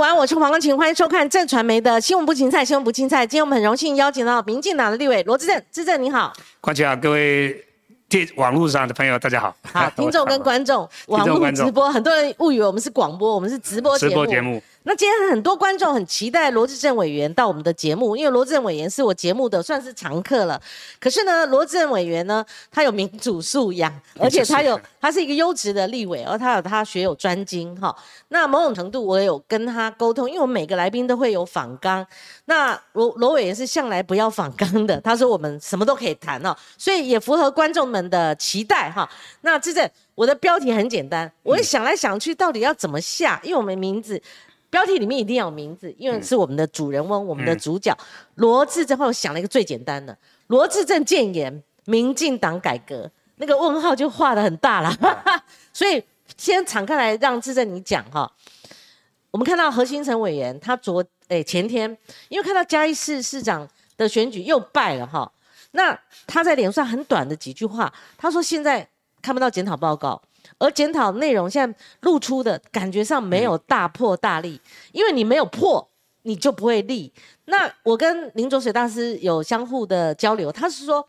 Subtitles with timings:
[0.00, 3.26] 午安，我是黄光琴，欢迎收看正传媒的新闻不青菜，新闻不青菜。
[3.26, 6.32] 今天我们很荣幸邀请到民进党的立委罗志正，志正你好。
[6.62, 7.62] 光琴好，各位
[8.08, 9.54] 电网络上的朋友大家好。
[9.70, 14.62] 好，听众跟观众，网络直播，很多人误以为我们是广播，我们是直播节目。
[14.84, 20.58] 那今天很多观众很期待罗志正委员到我们的节目，因为罗志正委员是我节目的算是常客了。
[20.98, 27.94] 可是呢，罗志正委员呢，他有民主素养， 而且他有他是一个优质的立委，而他有他学有专精哈。
[28.28, 32.04] 那某种程度我有跟他沟通，因为我们每个来宾都会有访纲。
[32.46, 39.06] 那罗罗委员是向来不要访纲的，他说我们什么都可以谈哦，所以也符合观众们的期待哈。
[39.42, 43.38] 那志正，我的标题很简单，我想来想去，到底要怎么下？
[43.44, 44.18] 因为我们名字。
[44.70, 47.96] 标题里面一定要有名字，因为是我们的主人翁，我们的主角
[48.36, 48.96] 罗志正。
[48.96, 50.16] 后我想了一个最简单的，
[50.46, 54.96] 罗志正谏言，民进党改革，那个问号就画的很大了。
[55.74, 56.02] 所以
[56.36, 58.32] 先敞开来让志正你讲哈。
[59.32, 61.96] 我们看到何新成委员，他昨诶前天，
[62.28, 65.30] 因为看到嘉义市市长的选举又败了哈，
[65.72, 68.88] 那他在脸上很短的几句话，他说现在
[69.20, 70.20] 看不到检讨报告。
[70.60, 74.60] 而检讨内容现在露出的感觉上没有大破大立，
[74.92, 75.88] 因为你没有破，
[76.22, 77.12] 你就不会立。
[77.46, 81.04] 那我跟林卓水大师有相互的交流，他是说，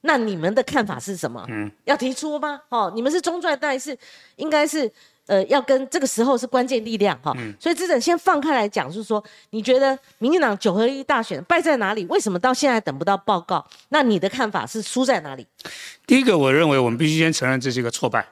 [0.00, 1.44] 那你们的看法是什么？
[1.48, 2.60] 嗯，要提出吗？
[2.70, 3.96] 哦，你们是中转，但是
[4.36, 4.90] 应该是
[5.26, 7.32] 呃要跟这个时候是关键力量哈。
[7.60, 12.04] 所以这等先放开来讲，就是说，你觉得民进党九合一大选败在哪里？
[12.06, 13.64] 为什么到现在等不到报告？
[13.90, 15.46] 那你的看法是输在哪里？
[16.06, 18.26] 第一个，我认为我们必须先承认这是一个挫败。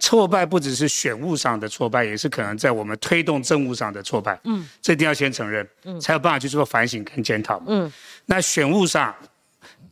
[0.00, 4.40] 挫败不只是选务上的挫败，也是可能在我们推动政务上的挫败。
[4.44, 7.62] 嗯，这一定要先承认，嗯，才有办法去做反省跟检讨。
[7.66, 7.92] 嗯，
[8.26, 9.14] 那选务上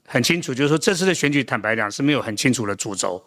[0.07, 3.23] 很清楚，就是说这次的选举，坦白讲是没有很清楚的主轴，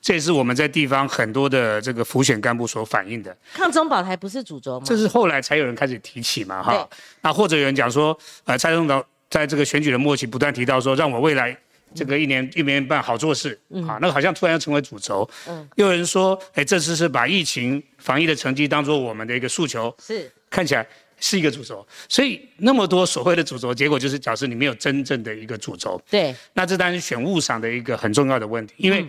[0.00, 3.36] 这也是我们在地方很多的这个辅选干部所反映的。
[3.52, 4.86] 抗中保台不是主轴吗？
[4.88, 6.88] 这是后来才有人开始提起嘛，哈。
[7.20, 11.56] 那或者有人讲说，呃，蔡总统在这个选举的末期不断提到说，让我未来。
[11.94, 15.28] 这个一年一年半好做事，啊，那个好像突然要成为主轴。
[15.46, 20.86] 嗯，又有人说，哎，这次是把疫情防疫的成绩当做我们的一个诉求，是看起来
[21.18, 21.86] 是一个主轴。
[22.08, 26.00] 所以那么多所谓的主轴，结果就是假设你没有真正的一个主轴。
[26.10, 29.06] 对，那这当然是选务上的一个很重要的问题，因为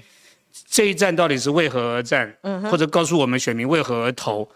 [0.69, 2.35] 这一战到底是为何而战，
[2.69, 4.49] 或者告诉我们选民为何而投，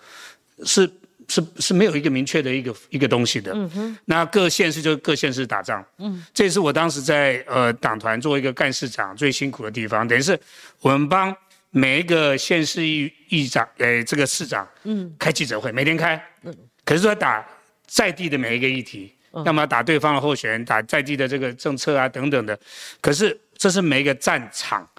[0.63, 0.89] 是。
[1.29, 10.37] 是是没有一个明确的一个一个东西的，嗯哼，那各县市就各县市打仗，嗯，这也是我当时在呃党团做一个干事长最辛苦的地方，等于是
[10.81, 11.33] 我们帮
[11.69, 16.53] 每一个县市议议长，诶这个市长，嗯，开记者会，每天开，嗯，
[16.83, 17.47] 可是说打
[17.85, 19.13] 在地的每一个议题，
[19.45, 22.59] 要么打对方的候选人，打在地的这个政策啊等等的，
[22.99, 24.89] 可是这是每一个战场，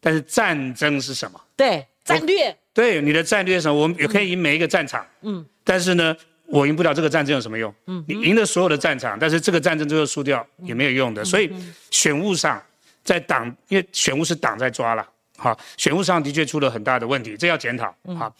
[0.00, 1.38] 但是战争是什么？
[1.54, 2.56] 对，战略。
[2.72, 3.74] 对，你的战略什么？
[3.74, 5.44] 我们也可以赢每一个战场，嗯。
[5.64, 7.74] 但是呢，我赢不了这个战争有什么用？
[7.86, 11.24] 嗯，你赢了所有的战场，但是这个战争最后输掉也没有用的。
[11.24, 11.50] 所以
[11.90, 12.62] 选务上，
[13.02, 15.04] 在党，因为选务是党在抓了，
[15.36, 17.92] 好，选务上的确出了很大的问题，这要检讨。
[18.16, 18.32] 好，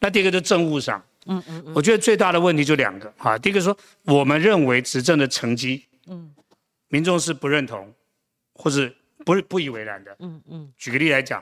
[0.00, 6.32] 那第一个就是政务上，嗯嗯嗯，我觉得最大的问题就两个，哈，第一个说我们认为执政的成绩，嗯，
[6.88, 7.94] 民众是不认同，
[8.54, 8.92] 或是
[9.24, 10.72] 不不以为然的，嗯嗯。
[10.76, 11.40] 举个例来讲，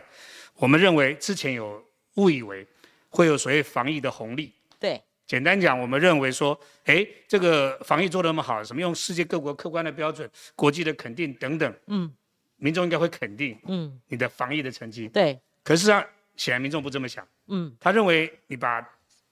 [0.60, 1.82] 我们认为之前有
[2.16, 2.66] 误以为
[3.08, 5.02] 会有所谓防疫的红利，对。
[5.26, 12.12] 简单讲，我们认为说，哎，这个防疫做得那么好，什么用世界各国客观的标准、国际的肯定等等，嗯，
[12.56, 15.08] 民众应该会肯定，嗯，你的防疫的成绩。
[15.08, 15.40] 对。
[15.64, 16.04] 可是啊
[16.36, 18.86] 显然民众不这么想，嗯，他认为你把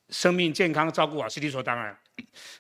[0.09, 1.95] 生命健康照顾好是理所当然。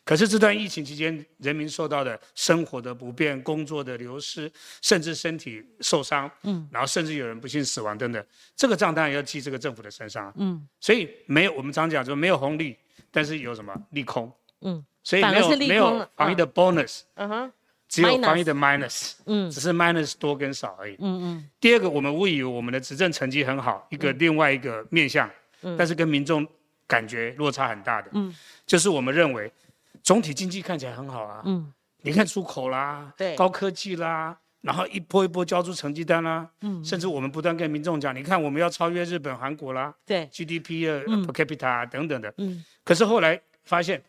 [0.04, 4.50] 可是这段疫情期间，人民受到的生活的不便、工作的流失，
[4.82, 8.24] 甚至身体受伤，嗯，然后甚至有人不幸死亡等等，
[8.56, 12.76] 这个账当然要记这个政府的身上，嗯，所以没有我们常讲说没有红利。
[13.10, 14.30] 但是有什么利空？
[14.60, 17.52] 嗯，所以没有没有防疫的 bonus，嗯哼，
[17.88, 20.94] 只有防疫的 minus，嗯，只是 minus 多跟少而已。
[20.98, 21.50] 嗯嗯。
[21.58, 25.30] 第二个，我们误以为我们的执政成绩很好，一个另外一个面向，
[25.62, 26.46] 嗯，但是跟民众
[26.88, 28.34] 感觉落差很大的，嗯，
[28.66, 29.52] 就是我们认为
[30.02, 42.64] 总体经济看起来很好啊，嗯，你看出口啦，对，高科技啦，然后一波一波交出成绩单啦，嗯，甚至我们不断跟民众讲，你看我们要超越日本、韩国啦，对，GDP 的 per capita 等等的，嗯。
[42.82, 44.02] 可是后来发现，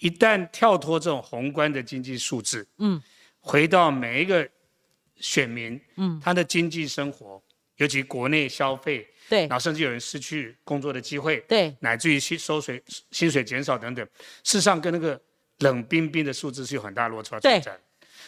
[0.00, 3.00] 一旦跳脱这种宏观的经济数字，嗯，
[3.38, 4.46] 回到每一个
[5.16, 7.40] 选民，嗯，他的经济生活，
[7.76, 14.04] 尤其国内消费，对，然后甚至有人失去工作的机会，对，乃至于薪收水薪水减少等等，
[14.42, 15.20] 事实上跟那个
[15.58, 17.78] 冷冰冰的数字是有很大落差存在。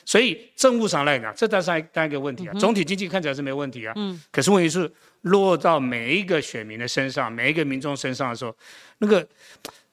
[0.05, 2.55] 所以政务上来讲，这当然当一个问题啊。
[2.55, 4.91] 总体经济看起来是没问题啊，嗯，可是问题是
[5.23, 8.57] 落到每一个选民的身上，每一个民众身上的时候，
[8.99, 9.27] 那个。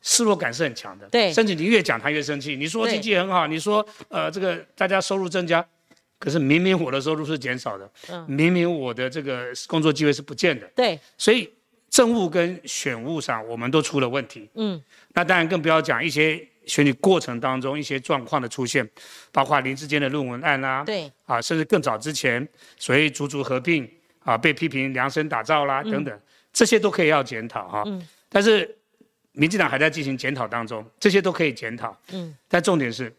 [0.07, 1.07] 失落感是很强的。
[1.09, 2.55] 对，甚至你越讲他越生气。
[2.55, 5.67] 你说经济很好，你说呃这个大家收入增加，
[6.17, 7.89] 可是明明我的收入是减少的，
[8.27, 10.65] 明明我的这个工作机会是不见的。
[10.75, 11.49] 对，所以
[11.89, 14.49] 政务跟选务上我们都出了问题。
[14.55, 14.81] 嗯，
[15.13, 18.87] 那当然更不要讲一些选举过程当中一些状况的出现，
[19.31, 22.47] 包括林志坚的论文案啦，对，啊，甚至更早之前
[22.77, 23.89] 所谓足足合并
[24.19, 26.19] 啊被批评量身打造啦等等，
[26.51, 27.83] 这些都可以要检讨哈。
[27.85, 28.77] 嗯，但是。
[29.37, 31.93] 民进党还在进行检讨当中，这些都可以检讨。
[32.13, 33.13] 嗯，但重点是，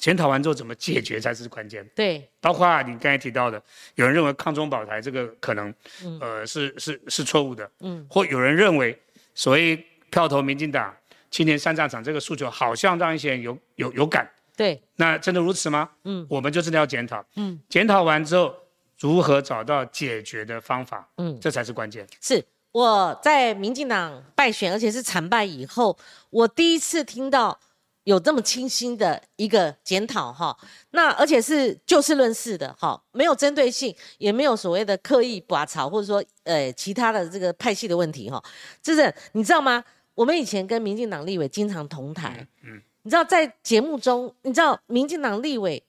[0.00, 1.86] 检讨完之后怎么解决才是关键。
[1.94, 3.62] 对，包括你刚才提到的，
[3.96, 5.72] 有人认为抗中保台这个可能，
[6.20, 7.70] 呃，是是是错误的。
[7.80, 8.98] 嗯，或有人认为，
[9.34, 9.76] 所谓
[10.10, 10.92] 票投民进党、
[11.30, 14.28] 青年上战场这个诉求，好像让一些人有有有感。
[14.56, 15.90] 对，那真的如此吗？
[16.04, 17.22] 嗯，我们就真的要检讨。
[17.36, 18.54] 嗯，检讨完之后，
[18.98, 21.06] 如何找到解决的方法？
[21.18, 22.06] 嗯，这才是关键。
[22.20, 22.42] 是。
[22.72, 25.98] 我在民进党败选，而且是惨败以后，
[26.30, 27.58] 我第一次听到
[28.04, 30.56] 有这么清新的一个检讨哈。
[30.90, 38.42] 那而且是就事论事的哈，没有针对性，也没有所谓的刻意拔草，或者说呃其他的这个派系的问题哈。
[38.82, 39.84] 就是你知道吗？
[40.14, 45.82] 我们以前跟民进党立委经常同台，嗯，你知道在节目中，你知道民进党立委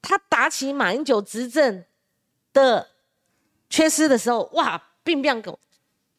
[0.00, 1.84] 他打起马英九执政
[2.54, 2.88] 的
[3.68, 5.58] 缺失的时候，哇，并不狗。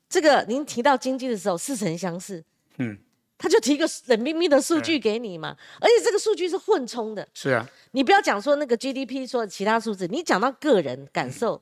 [0.09, 2.43] 这个您提到经济的时候似曾相识，
[2.77, 2.97] 嗯，
[3.37, 11.61] 他就提个冷冰冰的数据给你嘛，而且这个数据是混充的，是啊，你不要讲说那个 GDP 说其他数字，你讲到个人感受，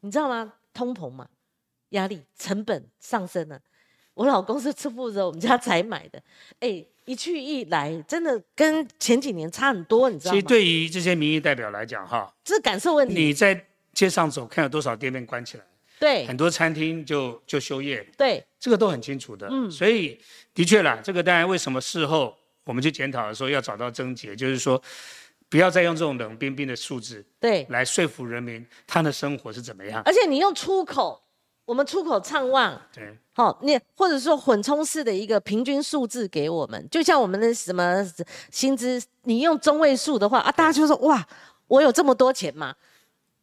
[0.00, 0.54] 你知道吗？
[0.72, 1.28] 通膨嘛，
[1.90, 3.60] 压力成本上升了，
[4.14, 6.22] 我老公是吃负责我们家才买的，
[6.60, 10.34] 哎，一去一来真的跟前几年差很多，你知道吗？
[10.34, 13.14] 其实对于这些民意代表来讲，哈，这是感受问题。
[13.14, 15.64] 你在街上走，看有多少店面关起来？
[16.04, 19.48] 对，很多餐厅就就休业，对，这个都很清楚的。
[19.50, 20.20] 嗯，所以
[20.52, 24.78] 的确啦，这个当然为什么事后我们去检讨的时候要找到症结，就是说
[25.48, 30.02] 不要再用这种冷冰冰的数字，对，来说服人民他的生活是怎么样。
[30.04, 31.22] 而且你用出口，
[31.64, 38.06] 我们出口畅旺，对，好，你或者说混充式的一个平均数字给我们，就像我们的什么
[38.50, 41.26] 薪资，你用中位数的话啊，大家就说哇，
[41.68, 42.74] 我有这么多钱嘛，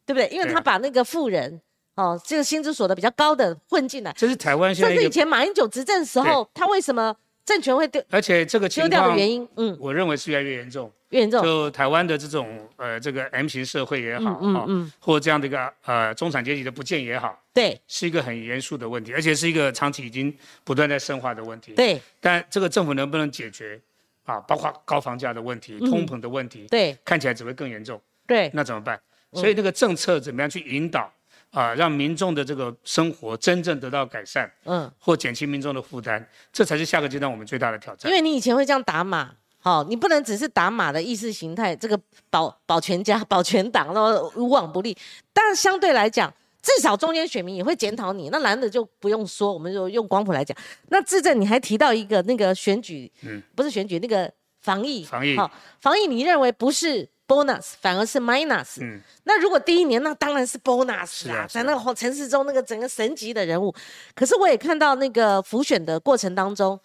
[0.06, 0.28] 对不对？
[0.28, 1.60] 因为他把那个富人。
[1.94, 4.88] 哦，这个薪资所得比较高的混进来，这是台湾现在。
[4.90, 8.02] 甚至以前马英九执政时候，他为什么政权会丢？
[8.10, 10.90] 而且这个丢掉的原因，嗯，我认为是越来越严重。
[11.10, 11.42] 越严重。
[11.42, 20.34] 就台湾的这种呃，这个 M 型社会也好，嗯嗯，或这样的一个呃中产阶级的不见也好，对，是一个很严肃的问题，而且是一个长期已经
[20.64, 21.74] 不断在深化的问题。
[21.74, 22.00] 对。
[22.18, 23.78] 但这个政府能不能解决
[24.24, 24.40] 啊？
[24.40, 28.00] 包括高房价的问题、通膨的问题，对，看起来只会更严重。
[28.26, 28.50] 对。
[28.54, 28.98] 那怎么办？
[29.34, 31.12] 所以那个政策怎么样去引导？
[31.52, 38.10] 啊，让民众的这个生活真正得到改善，嗯，或减轻民众的负担，这才是下个阶段我们最大的挑战。
[38.10, 42.00] 因为你以前会这样打码，好，你不能只是打码的意识形态，这个
[42.30, 44.96] 保保全家、保全党，然后无往不利。
[45.32, 46.32] 但是相对来讲，
[46.62, 48.30] 至少中间选民也会检讨你。
[48.30, 50.56] 那男的就不用说，我们就用光谱来讲。
[50.88, 54.32] 那质证你还提到一个那个选举，嗯，不是选举，那个
[54.62, 55.50] 防疫，防疫，好，
[55.80, 63.74] 防疫，你认为不是？bonus 反而是 minus，嗯，那如果第一年那当然是 bonus 啊，在那个城市中那个整个神级的人物，
[64.14, 66.78] 可是我也看到那个浮选的过程当中，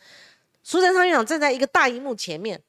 [0.63, 2.61] 苏贞昌院长站在一个大荧幕前面，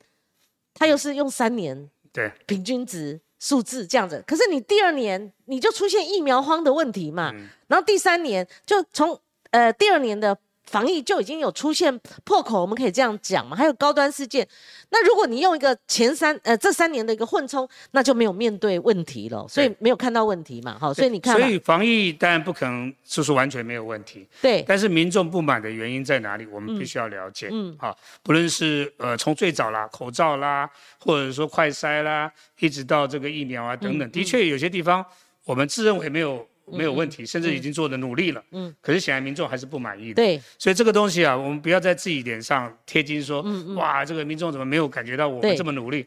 [0.74, 2.32] 他又是用三年对。
[2.46, 7.32] 平均值数字这样子，可是你第二年你就出现疫苗荒的问题嘛，
[7.68, 9.20] 然后第三年就从
[9.50, 10.36] 呃第二年的。
[10.68, 13.56] 防疫就已经有出现破口，我们可以这样讲嘛？
[13.56, 14.46] 还有高端事件，
[14.90, 20.78] 那如果你用一个前三呃这三年的一个混充，那就没有面对问题了，所以没有看到问题嘛？
[20.78, 24.62] 哈，所以你看，所以防疫当然不可能就是完全没有问题，对。
[24.68, 26.46] 但是民众不满的原因在哪里？
[26.46, 27.48] 我们必须要了解。
[27.50, 35.04] 嗯，好，不论是呃从最早啦口罩啦，或者说快筛啦，一直到这个疫苗啊等等，的确有些地方
[35.44, 36.46] 我们自认为没有。
[36.72, 38.42] 没有问题，甚至已经做的努力了。
[38.52, 40.14] 嗯，可是显然民众还是不满意的。
[40.14, 43.42] 对，所以这个东西啊，我们不要在自己脸上贴金，说，
[43.74, 46.06] 哇，这个民众怎么没有感觉到我们这么努力？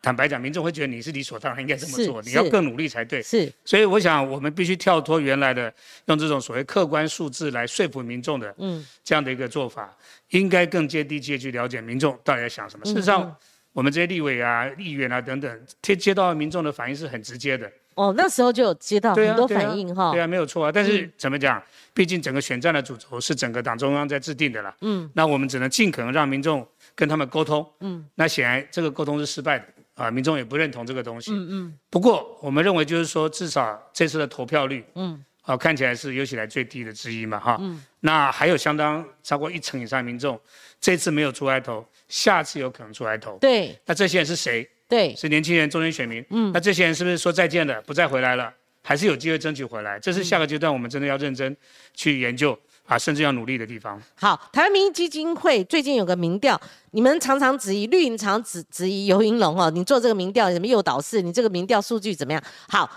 [0.00, 3.20] 坦白讲，民众会觉得你是理所当然应该这么做，你要更努力才对。
[3.20, 5.72] 是，所以我想，我们必须跳脱原来的
[6.06, 9.94] 用这种所谓客观数字来说服民众的，嗯，这样的一个做法，
[10.30, 12.86] 应该更接地气去了解民众到底在想什么。
[12.86, 13.36] 事实上，
[13.72, 17.70] 我们这些立委啊、议员啊等等，接接到民众的反应是很直接的。
[17.98, 20.12] 哦，那时候就有接到很多反应哈。
[20.12, 20.70] 对啊，没有错啊。
[20.70, 21.60] 但是怎么讲？
[21.92, 24.72] 毕竟整个选战的主轴是整个党中央在制定的啦。
[24.82, 25.10] 嗯。
[25.14, 26.64] 那我们只能尽可能让民众
[26.94, 27.68] 跟他们沟通。
[27.80, 28.06] 嗯。
[28.14, 29.64] 那显然这个沟通是失败的
[29.94, 31.32] 啊，民众也不认同这个东西。
[31.32, 31.78] 嗯嗯。
[31.90, 37.58] 不过我们认为就是说，至少这次的投票率，嗯，哦，看起来是有史以来最低的之一嘛，哈。
[37.60, 37.82] 嗯。
[37.98, 40.40] 那还有相当超过一成以上民众，
[40.80, 43.36] 这次没有出来投，下次有可能出来投。
[43.38, 43.76] 对。
[43.84, 44.70] 那这些人是谁？
[44.88, 45.14] 对。
[45.14, 46.24] 是年轻人、中间选民。
[46.30, 46.50] 嗯。
[46.52, 48.52] 那这些人是不是说再见了，不再回来了？
[48.82, 50.00] 还是有机会争取回来？
[50.00, 51.54] 这是下个阶段我们真的要认真
[51.94, 54.00] 去研究啊，甚至要努力的地方。
[54.14, 56.58] 好，台湾民意基金会最近有个民调，
[56.92, 61.20] 你们常常质疑绿营，常质质疑游盈龙哦，你做这个民调什么诱导式？
[61.20, 62.42] 你这个民调数据怎么样？
[62.68, 62.90] 好。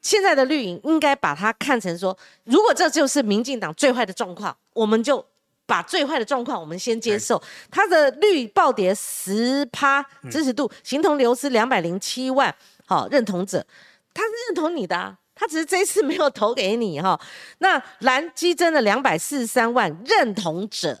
[0.00, 5.24] 现在的绿营应该把它看成说，如果这就是民进党最坏的状况，我们就
[5.66, 7.42] 把最坏的状况我们先接受。
[7.70, 12.54] 它的率暴跌十趴支持度，形同流失两百零七万
[12.86, 13.64] 好认同者，
[14.12, 17.20] 他是认同你的，他只是这一次没有投给你哈。
[17.58, 20.98] 那蓝激增了两百四十三万认同者，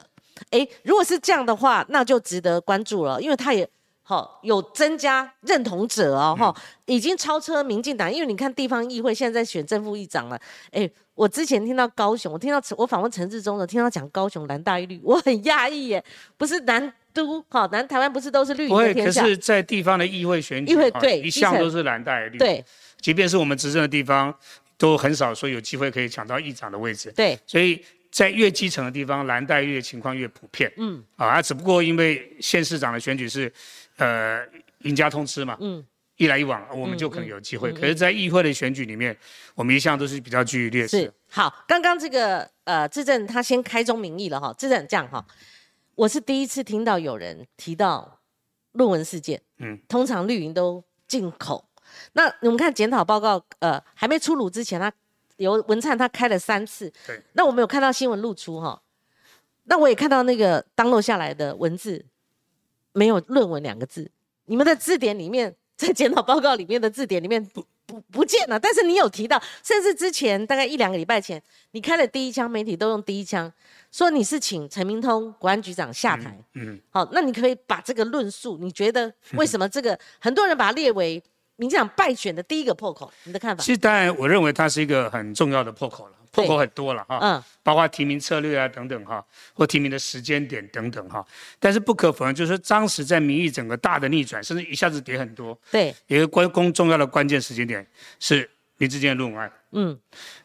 [0.50, 3.68] 哎，如果是这样的话，那就值得关注了，因为他也。
[4.04, 6.54] 好，有增加认同者哦，哈，
[6.86, 10.38] 已经超车民进党，因为你看地方议会现在在选正副议长了。
[10.72, 16.04] 哎，我之前听到高雄，我听到我访问陈志忠的，听到讲高雄蓝大于绿，我很讶异耶，
[16.36, 19.22] 不是南都，哈，南台湾不是都是绿营的天下？
[19.22, 22.64] 可是，在地方的议会选举，议会对一向都是蓝大于绿，对，
[23.00, 24.34] 即便是我们执政的地方，
[24.76, 27.82] 都很少说有机会可以抢到议长的位置，对，所以。
[28.12, 30.70] 在越基层的地方，蓝带越情况越普遍。
[30.76, 33.50] 嗯，啊，只不过因为县市长的选举是，
[33.96, 34.46] 呃，
[34.80, 35.56] 赢家通吃嘛。
[35.62, 35.82] 嗯，
[36.22, 37.72] 一来一往，我们就可能有机会。
[37.72, 39.16] 可是，在议会的选举里面，
[39.54, 41.00] 我们一向都是比较居于劣势。
[41.00, 45.26] 是，好，刚刚这个呃，智正他先开宗明义了哈，智正这样哈，
[45.96, 48.20] 我是第一次听到有人提到
[48.72, 49.42] 论文事件。
[49.58, 51.68] 嗯，通常绿营都进口。
[52.12, 54.92] 那我们看检讨报告，呃，还没出炉之前，他。
[55.38, 58.80] 由文灿他开了三次，对，那我们有看到新闻露出哈，
[59.64, 62.04] 那我也看到那个当落下来的文字
[62.92, 64.08] 没有论文两个字，
[64.44, 73.52] 你们的字典里面在检讨报告里面的字典里面不不不见了，但是你有提到，甚至之前大概一两个礼拜前，你开了第一枪，媒体都用第一枪
[73.90, 81.22] 说你是请陈明通国安局长下台，嗯，好，那你可以把这个论述，你觉得为什么这个很多人把它列为？
[81.56, 83.62] 民进党败选的第一个破口，你的看法？
[83.62, 89.22] 其实当然，我认为它是一个很重要的破口了，破口很多了哈，嗯，包括提名策略啊等等哈，
[89.52, 91.24] 或提名的时间点等等哈。
[91.60, 97.86] 但是不可否认，就是当时在民意整个大的逆转，甚至一下子跌很多，对，一个关公重要的关键时间点
[98.18, 98.48] 是
[98.78, 99.98] 林志坚论文案，嗯，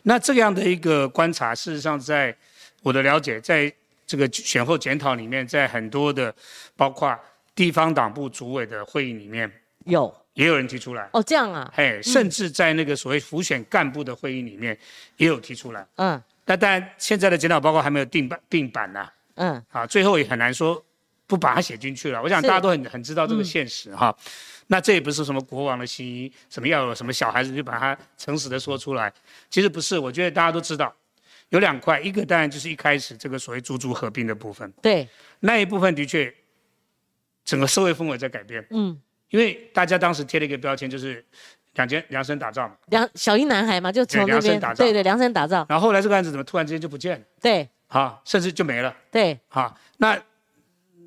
[0.03, 2.36] 那这样的一个观察，事实上在
[2.84, 3.74] 我的了解，在
[4.06, 6.36] 这个选后检讨里面，在很多的
[6.75, 7.17] 包括
[7.56, 9.50] 地方党部主委的会议里面
[9.86, 10.13] 有。
[10.38, 14.77] 也有人提出来哦，这样啊，嘿，甚至在那个所谓浮选干部的会议里面，
[15.17, 15.86] 也有提出来。
[15.96, 19.10] 嗯，那当然现在的检讨报告还没有定版定版呐。
[19.34, 20.84] 嗯，啊，最后也很难说
[21.25, 22.22] 不把它写进去了。
[22.22, 24.15] 我想大家都很很知道这个现实哈。
[24.67, 29.12] 那这也不是什么国王的新衣，什么要有什么小孩子就把它诚实的说出来。
[29.50, 30.94] 其实不是，我觉得大家都知道，
[31.50, 34.72] 有两块，一个当然就是一开始这个所谓猪猪合并的部分。
[34.84, 36.32] 对，那一部分的确，
[37.44, 38.63] 整个社会氛围在改变。
[38.70, 39.01] 嗯。
[39.29, 41.24] 因为大家当时贴了一个标签，就是
[41.74, 45.65] 两间量身打造嘛，量小英男孩嘛，就从那边对对量身打造。
[45.69, 47.25] 然后后来这个案子怎么突然之间就不见了？
[47.41, 48.96] 对，好，甚至就没了。
[49.12, 50.17] 对，好，那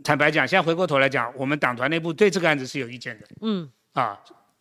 [0.04, 3.26] 坦白讲，现在回过头来讲，我们党团内部对这个案子是有意见的。
[3.40, 4.18] 嗯，啊，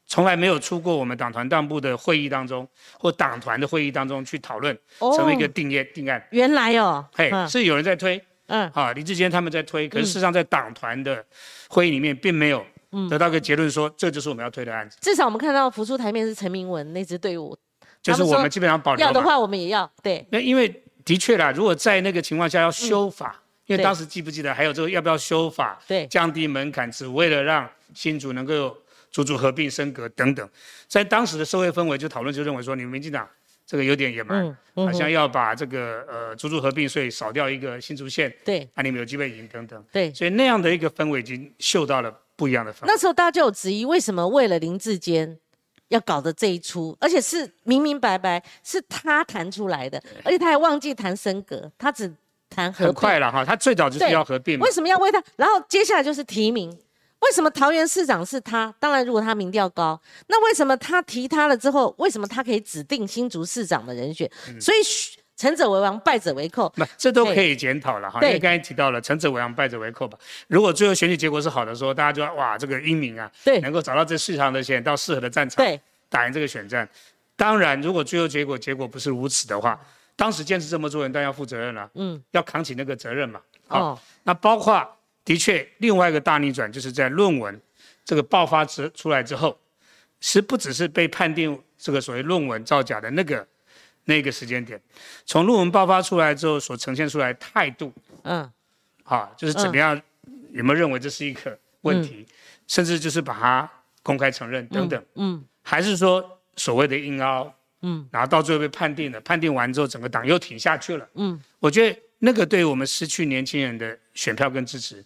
[0.08, 4.76] 从来没有出过我们党团干部的会议当中，或党团的会议当中去讨论，
[5.16, 6.26] 成为一个定业定案。
[6.32, 11.24] 原来哦，嘿，是有人在推，嗯，啊，李志坚他们在推，可是事实上在党团的
[11.68, 12.66] 会议里面并没有。
[13.10, 14.98] 得到个结论说，这就是我们要推的案子。
[15.02, 17.58] 至少我们看到浮出台面是陈明文那支队伍，
[18.02, 19.06] 就是我们基本上保留。
[19.06, 19.90] 要的话，我们也要。
[20.02, 20.26] 对。
[20.32, 25.80] 那因为的确啦，如果在那个情况下要修法，因为当时记不记得还有这个要不要修法？
[25.88, 26.08] 对。
[26.08, 28.76] 降低门槛，只为了让新竹能够
[29.12, 30.48] 足足合并升格等等，
[30.88, 33.28] 在当时的社会氛围就讨论就认为说，你们民进党
[33.70, 39.86] 这个有点野蛮，好像要把这个呃组组合并税少掉一个新竹县，对，那你们有机会赢等等。
[39.92, 40.12] 对。
[40.12, 42.12] 所以那样的一个氛围已经嗅到了。
[42.40, 45.38] 不一样的那时候大家就有质疑，为什么为了林志坚
[45.90, 52.10] 要搞的这一出，而且是明明白白是他谈出来的，而且他还忘记谈升格，他只
[52.50, 52.88] 谈合并。
[52.88, 54.58] 很快了哈，他最早就是要合并。
[54.62, 55.22] 为什么要为他？
[55.36, 56.74] 然后接下来就是提名，
[57.22, 58.74] 为什么桃园市长是他？
[58.80, 64.30] 当然，如果他民调高，那为什么他提他了之后，为什么他可以指定新竹市长的人选？
[64.60, 64.78] 所以。
[65.40, 66.70] 成者为王，败者为寇。
[66.76, 70.20] 那这都可以检讨了哈，因为刚才提到了成者为王，败者为寇吧。
[70.50, 76.86] 如果最后选举结果是好的，说大家就哇，这个英明啊，对，能够找到这市场的钱到适合的战场，对，打赢这个选战。
[77.38, 79.80] 当然，如果最后结果结果不是如此的话，
[80.18, 83.40] 当时坚持这么做人，但要负责任了，嗯，要扛起那个责任嘛。
[83.70, 84.86] 哦，那包括
[85.24, 87.62] 的确另外一个大逆转，就是在论文
[88.04, 89.60] 这个爆发之出来之后，
[90.20, 93.48] 是不只是被判定这个所谓论文造假的那个。
[94.06, 94.82] 那个时间点，
[95.24, 98.52] 从论文爆发出来之后所呈现出来态度，嗯，
[99.04, 100.02] 啊，就是怎么样，
[100.52, 102.26] 有没有认为这是一个问题，
[102.66, 103.70] 甚至就是把它
[104.02, 115.04] 公开承认等等，嗯，还是说所谓的硬凹，嗯，然后到最后被判定了，判定完之后整个党又挺下去了，嗯，我觉得那个对我们失去年轻人的选票跟支持。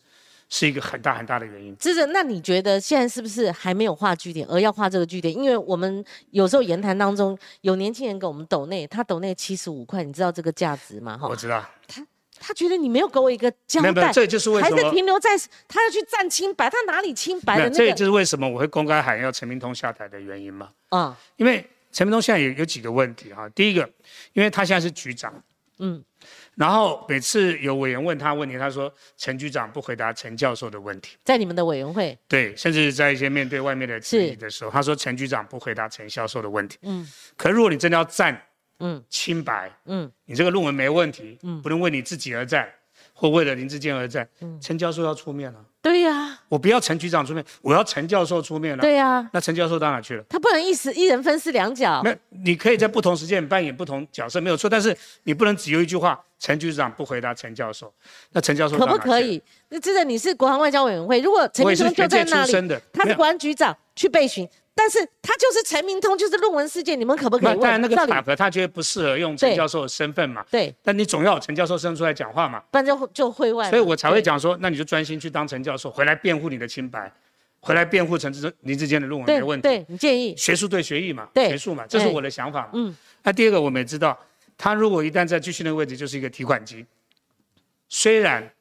[0.50, 1.76] 是一个很大很大的原因。
[1.82, 5.34] 是的，那你觉得现在是不是还没有画据点，而要画这个据点？
[5.34, 11.18] 因为我们有时候言谈当中有年轻人给我们抖内，他抖内七十五块，你知道这个价值吗？
[11.18, 11.68] 哈，我知道。
[11.88, 12.06] 他
[12.38, 15.32] 他觉得你没有给我一个交代，这就是为什么还是停留在
[15.68, 17.64] 他要去站清白，他哪里清白的？
[17.64, 20.70] 那这就是为什么我会公开喊要陈明通下台的原因嘛。
[20.90, 23.50] 啊，因为陈明通现在有有几个问题哈。
[23.50, 23.90] 第一个，
[24.34, 25.34] 因为他现在是局长，
[25.80, 26.04] 嗯。
[26.56, 36.78] 然后每次有委员问他问题，他说陈局长不回答陈教授的问题，在你们的委员会，对，甚至在一些面对外面的质疑的时候，他说陈局长不回答陈教授的问题。
[36.84, 38.40] 嗯，可如果你真的要站，
[38.80, 42.70] 嗯，清白，嗯，你这个论文没问题，嗯，不能为你自己而战。
[43.16, 44.28] 或为了林志坚而战，
[44.62, 45.66] 陈教授要出面了。
[45.84, 48.82] 对呀，我不要陈局长出面，我要陈教授出面了。
[48.82, 50.24] 对呀，那陈教授到哪去了？
[50.30, 52.02] 他不能一时一人分饰两角。
[52.06, 54.70] 那你可以在不同时间扮演不同角色，没有错。
[54.70, 57.94] 但是你不能只有一句话，陈局长不回答陈教授，
[58.32, 59.44] 那陈教授可不可以？
[59.68, 64.48] 那真的你是国防外交委员会，如果陈局长就在那里，他是国安局长去备询。
[64.76, 67.60] 但是他就是陈明通，就是论文事件，你们可不可以问？
[67.60, 70.44] 当然那个场合他觉得不适合用陈教授的身份嘛。
[70.50, 70.74] 对。
[70.82, 72.60] 但你总要陈教授身份出来讲话嘛。
[72.72, 73.70] 不然就就会外。
[73.70, 77.12] 所以我才会讲说，那你就专心去当陈教授，回来辩护你的清白，
[77.60, 79.68] 回来辩护陈志林志坚的论文没问题。
[79.68, 80.36] 对，你建议。
[80.36, 82.70] 学术对学艺嘛，对学术嘛，这是我的想法。
[82.74, 82.96] 嗯。
[83.22, 84.20] 那第二个，我们也知道，
[84.58, 86.84] 他如果一旦在继续那个位置，就是一个提款机。
[87.90, 88.52] 虽然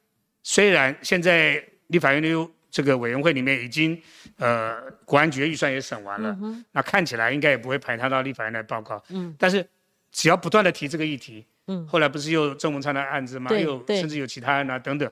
[0.43, 4.01] 虽然现在立法院的这个委员会里面已经。
[4.37, 6.35] 呃，国安局的预算也审完了，
[6.71, 9.01] 那看起来应该也不会排他到立法院来报告。
[9.09, 9.65] 嗯，但是
[10.11, 13.51] 只要不断的提这个议题，嗯，后来不是又郑文灿的案子吗？
[13.55, 15.09] 又甚至有其他案啊等等，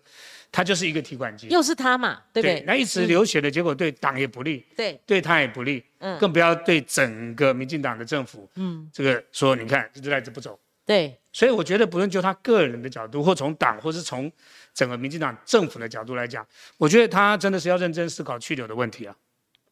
[0.51, 1.47] 他就是一个提款机。
[1.49, 2.63] 又是他嘛，对不对？
[2.65, 10.59] 那一直流血的结果对党也不利，对，对他也不利，嗯，更不要对整个民进党的政府，嗯，这个说你看这赖子不走，
[10.91, 14.31] 对，所以我觉得不论就他个人的角度，或从党，或是从。
[14.73, 19.13] 整个民进党政府的角度来讲，我觉得他真的是要认真思考去留的问题啊。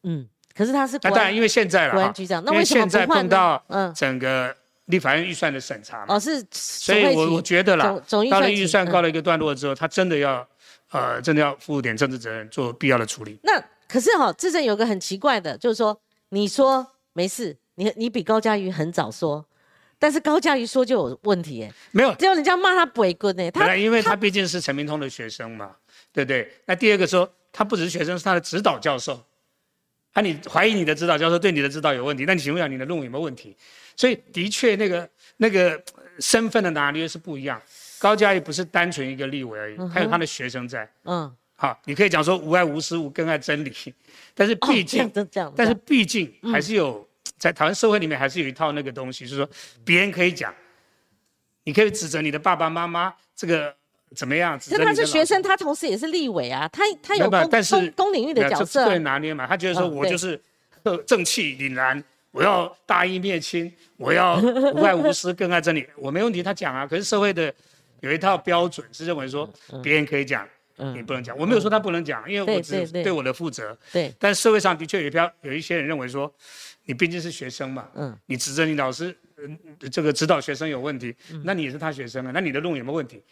[0.02, 4.54] 嗯，可是他是那当然，因为现在了，国安局长，那为什么现在碰到嗯整个
[4.84, 6.04] 立法院预算的审查？
[6.06, 7.98] 哦，是，所以我我觉得啦，
[8.30, 10.46] 到了预算告了一个段落之后，他真的要
[10.90, 13.40] 呃真的要负点政治责任，做必要的处理。
[13.42, 19.46] 那可是哈，智政有个很奇怪的，就是说你说没事，你你比高嘉瑜很早说。
[20.00, 25.76] 但是高嘉瑜说就有问题哎，没有，只有人家骂他不为棍哎，他因为他毕竟是陈明通的学生嘛，
[26.10, 26.50] 对不对？
[26.64, 29.22] 那第二个说他不只是学生，是他的指导教授，
[30.14, 33.54] 啊，你怀疑你的指导教授对你的指导有问题，那你请问一下你的论文有没有问题？
[33.94, 35.78] 所以的确那个那个
[36.18, 37.60] 身份的拿捏是不一样。
[37.98, 43.70] 高嘉瑜不是单纯一个立委而已，他有他的学生在，嗯，好，你可以讲说无爱无私无更爱真理，
[44.34, 45.12] 但是毕竟，
[45.54, 47.06] 但是毕竟还是有。
[47.40, 49.48] 在台湾社会里面，还是有一套那个东西，就是说，
[49.82, 50.54] 别人可以讲，
[51.64, 53.74] 你可以指责你的爸爸妈妈这个
[54.14, 54.60] 怎么样？
[54.60, 58.84] 是他是学生，他同时也是立委啊，他他有公公公领域的角色。
[58.84, 60.38] 对拿捏嘛，他觉得说我就是
[61.06, 64.36] 正气凛然，我要大义灭亲，我要
[64.76, 66.42] 无爱无私，更爱真理，我没问题。
[66.42, 67.52] 他讲啊，可是社会的
[68.00, 69.50] 有一套标准是认为说，
[69.82, 70.46] 别人可以讲，
[70.94, 71.36] 你不能讲。
[71.38, 73.76] 我没有说他不能讲，因为我只对我的负责。
[73.92, 74.12] 对。
[74.18, 76.32] 但社会上的确有一票有一些人认为说。
[76.86, 79.56] 你毕竟是学生嘛，嗯，你指责你老师，嗯，
[79.92, 81.14] 这个指导学生有问题，
[81.44, 83.22] 那你也是他学生啊，那你的论文有没有问题？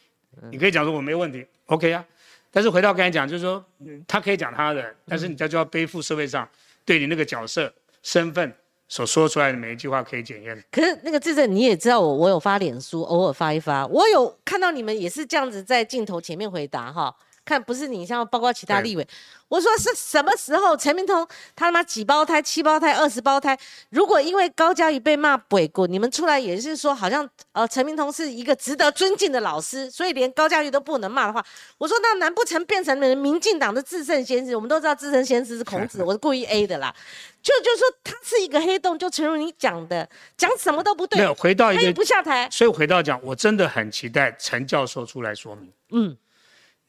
[0.53, 2.05] 你可以讲说我没问题，OK 啊。
[2.53, 3.65] 但是回到刚才讲，就是说
[4.07, 6.49] 他可以讲他的，但是你就要背负社会上
[6.85, 8.53] 对你那个角色身份
[8.87, 10.63] 所说出来的每一句话可以检验。
[10.71, 17.13] 可是那个智正你也知道我，我有发脸书，偶尔发一发，我有看到你们也是这样子在镜头前面回答哈。
[17.49, 19.09] 看，不是你像包括其他立委，
[19.49, 20.77] 我说是什么时候？
[20.77, 23.59] 陈明通他妈几胞胎、七胞胎、二十胞胎？
[23.89, 31.43] 如果因为高嘉瑜被骂鬼过，你们出来也是说，好像呃陈明通是一个值得尊敬的老师，所以连高嘉瑜都不能骂的话，
[31.79, 34.55] 我说那难不成变成了民进党的至圣先师？
[34.55, 36.95] 我们都知道至圣先师是孔子， 我是故意 A 的啦。
[37.41, 40.07] 就就说他是一个黑洞，就诚如你讲的，
[40.37, 41.19] 讲什么都不对。
[41.19, 45.73] 没有回到一个不下台，所以回到讲，我真的很期待陈教授出来说明。
[45.93, 46.17] 嗯。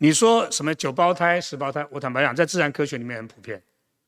[0.02, 1.86] 你说什么九胞胎、十胞胎？
[1.92, 3.62] 我坦白讲，在自然科学里面很普遍。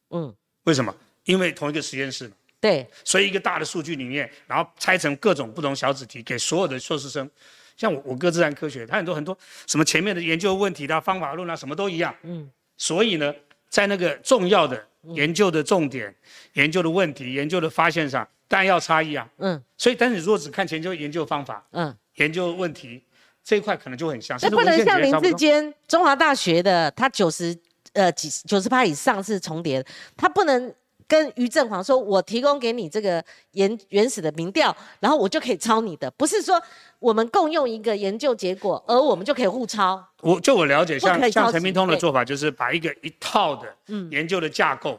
[0.10, 0.93] 嗯，为什么？
[1.25, 2.34] 因为同一个实验室嘛。
[2.62, 2.88] 对。
[3.04, 7.30] 所以一个大的数据里面，然后拆成各种不同小子题，给所有的硕士生。
[7.75, 12.15] 像我，我哥自然科学，他很多很多什么前面的研究问题的方法论啊，什么都一样。
[12.23, 12.49] 嗯。
[12.77, 13.34] 所以呢，
[13.67, 16.15] 在那个重要的研究的重点、
[16.54, 19.30] 研究的问题、研究的发现上，当然要差异啊。
[19.39, 19.62] 嗯。
[19.77, 23.04] 所以，但是你如果只看研究研究方法，嗯，研究问题
[23.51, 24.39] 这一块可能就很像。
[24.41, 27.53] 那不能像林志坚，中华大学的，他九十
[27.91, 29.85] 呃几九十趴以上是重叠，
[30.15, 30.73] 他不能。
[31.07, 36.57] 跟于正煌说：“我提供给你这个原原始的民调，然后我就可以抄你的，不是说
[36.99, 40.01] 我们共用一个研究结果，而我们就可以互抄。
[40.21, 43.67] 我就我了解，像像陈明通的做法，就是把一个一套的
[44.09, 44.97] 研究的架构，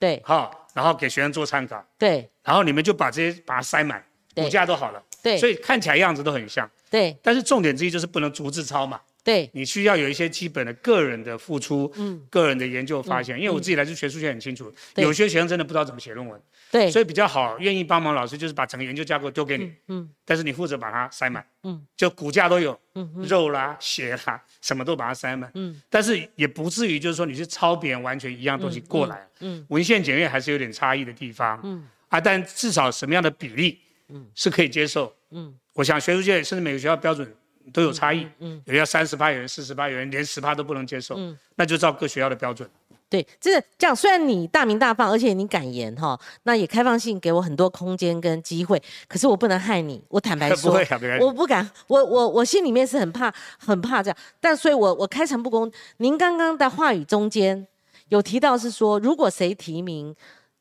[0.00, 13.38] 对，好，然后给学生做参考，对，然后你们就把这些把它塞满，骨架都好了，对，所以看起来样子都很像，对，但是重点之一就是不能逐字抄嘛。”对，你需要有一些基本的个人的付出，嗯，个人的研究发现。
[13.38, 37.32] 因为我自己来自学数学很清楚，有些学生真的不知道怎么写论文，对，所以比较好，愿意帮忙老师就是把整个研究架构丢给你，嗯，但是你负责把它塞满，嗯，就骨架都有，嗯，肉啦、血啦，什么都把它塞满，嗯，但是也不至于就是说你是抄别人完全一样东西过来，嗯，文献检阅还是有点差异的地方，嗯，啊，但至少什么样的比例，嗯，是可以接受，嗯，我想学术界甚至每个学校标准。
[37.72, 42.68] 都有差异，嗯，有要三十八，有人四十八，有人连十八都不能接受，嗯，那就照各学校的标准。
[43.08, 50.76] 对，这个这样，虽然你大名大放，而且你敢言哈，那也开放性给我很多空间跟机会，可是我不能害你，我坦白 说，
[51.20, 57.64] 我不敢，我我我心里面是很怕，很怕这样，但所以我我开诚布公，您刚刚的话语中间
[58.08, 60.12] 有提到是说，如果谁提名，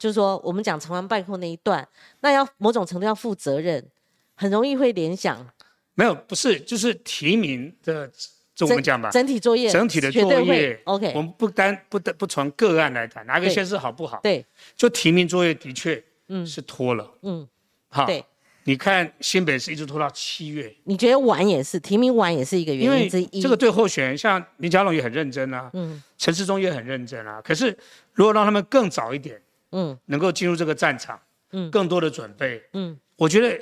[0.01, 1.87] 就是说我们讲成王败寇那一段，
[2.21, 3.87] 那要某种程度要负责任，
[4.33, 5.47] 很容易会联想。
[5.93, 8.11] 没有，不是，就是提名的，
[8.55, 14.19] 这我们讲吧，整体作业，整体的作业，OK，我们不单不得不从个案来谈，哪个县市好不好？
[14.23, 14.43] 对，
[14.75, 17.47] 就提名作业的确，嗯，是拖了，嗯，
[17.87, 18.25] 好，对，
[18.63, 23.39] 你看新北市一直拖到七月，你觉得晚也是提名晚也是一个原因之一？
[23.39, 27.77] 这个对候选人，像林佳龙也很认真啊，嗯，陈世忠也很认真啊，可是
[28.13, 29.39] 如果让他们更早一点，
[29.71, 31.19] 嗯，能够进入这个战场，
[31.51, 33.59] 嗯，更多的准备，嗯，我觉得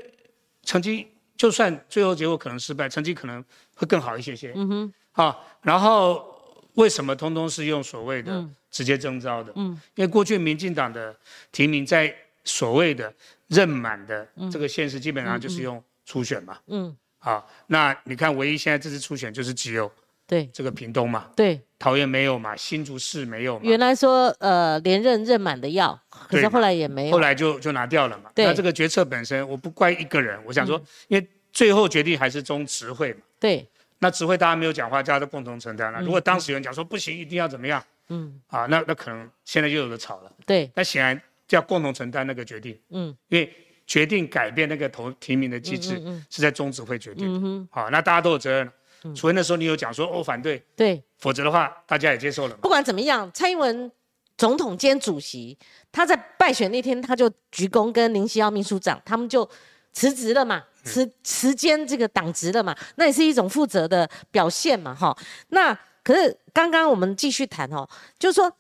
[0.63, 1.07] 成绩。
[1.37, 3.41] 就算最后结果可能失败，成绩可能
[3.73, 4.51] 会更好一些些。
[4.57, 6.35] 嗯哼，好，然后
[6.73, 9.53] 为什么通通是用所谓的直接征召的？
[9.55, 11.15] 嗯，因为过去民进党的
[11.49, 13.13] 提名在所谓的
[13.47, 16.59] 任满的这个现实，基本上就是用初选嘛。
[16.67, 19.89] 嗯，好，那你看唯一现在这次初选就是只有
[20.29, 21.29] 对这个屏东嘛。
[21.35, 23.61] 对，桃园没有嘛，新竹市没有嘛。
[23.65, 27.11] 原来说呃连任任满的要，可是后来也没有。
[27.11, 28.31] 后来就就拿掉了嘛。
[28.35, 31.27] 那这个决策本身，我不怪一个人，我想说，因为。
[31.51, 33.21] 最后决定还是中执会嘛？
[33.39, 35.99] 对，那执会大家没有讲话，大家都共同承担了。
[35.99, 37.83] 如果当时有人讲说不行，一定要怎么样？
[38.09, 40.31] 嗯，啊，那那可能现在就有的吵了。
[40.45, 42.79] 对，那显然就要共同承担那个决定。
[42.91, 43.51] 嗯，因为
[43.87, 47.27] 决定改变那个投提名的机制是在中执会决定。
[47.27, 48.71] 嗯哼，好，那大家都有责任。
[49.15, 52.55] 除非那时候你有讲说哦反对，对，否则的话大家也接受了。
[52.57, 53.91] 不管怎么样，蔡英文
[54.38, 55.57] 总统兼主席
[55.91, 59.47] 他在败选那天他就鞠躬跟林希耀秘书长他们就
[59.93, 60.63] 辞职了嘛。
[60.81, 65.15] 辞时间这个党职了嘛，那也是一种负责的表现嘛，哈。
[65.49, 68.51] 那可是刚刚我们继续谈哦，就是说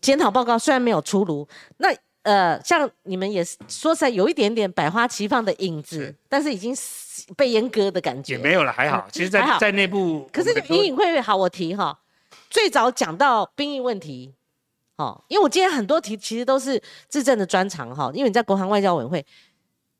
[0.00, 1.46] 检讨报告虽然没有出炉，
[1.78, 1.88] 那
[2.26, 6.76] 呃，像你们也是说实在有一点点百花齐放的影子，但是已经
[7.36, 9.06] 被阉割的感觉也没有了，还好。
[9.12, 11.96] 其实，在在内部，可是隐隐会好，我提哈，
[12.50, 14.34] 最早讲到兵役问题，
[14.96, 19.24] 哦，因为我今天很多题其实都是自证的专长哈，因为你在国航外交委员会，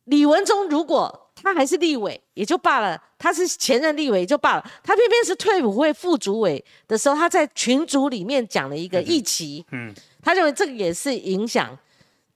[0.07, 1.23] 李文忠如果。
[1.43, 11.79] 他还是立委也就罢了，他是前任立委也就罢了，他偏偏是退伍会副主委的时候，他在群组里面讲了一个议题，嗯，他认为这个也是影响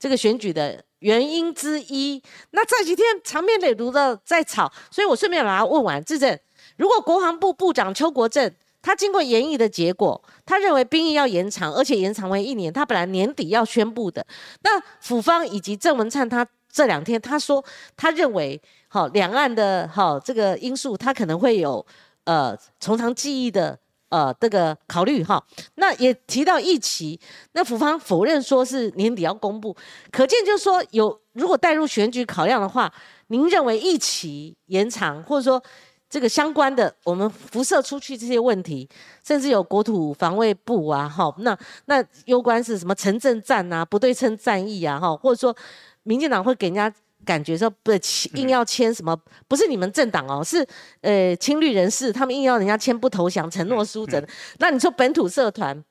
[0.01, 2.21] 这个选举的原因之一。
[2.51, 6.05] 那这几天长篇累牍的在吵，所以我顺便把它问完。
[6.05, 6.37] 质证：
[6.77, 14.27] 如果国防部部长邱国正他经过研议的结果，他认为兵役要延长，而且延长为一年，他本来年底要宣布的。
[14.63, 17.65] 那府方以及郑文灿他这两天他说，
[17.97, 18.61] 他认为。
[18.93, 21.87] 好，两岸的好这个因素，他可能会有
[22.25, 23.79] 呃从长计议的
[24.11, 25.43] 呃这个考虑哈。
[25.77, 27.19] 那也提到一期，
[27.53, 29.75] 那府方否认说是年底要公布，
[30.13, 32.93] 可见就是说有如果带入选举考量的话，
[33.29, 35.63] 您认为一期延长，或者说
[36.09, 38.89] 这个相关的我们辐射出去这些问题，
[39.25, 45.57] 甚至有国土防卫部啊，哈，那那攸关是什么城镇战啊、不对称战役啊，哈，或者说
[46.03, 46.93] 民进党会给人家。
[47.25, 47.93] 感觉说不
[48.35, 50.67] 硬要签什么，不是你们政党哦，是
[51.03, 54.27] 呃青绿人士，他们硬要人家签不投降承诺书的。
[54.59, 55.85] 那你说本土社团，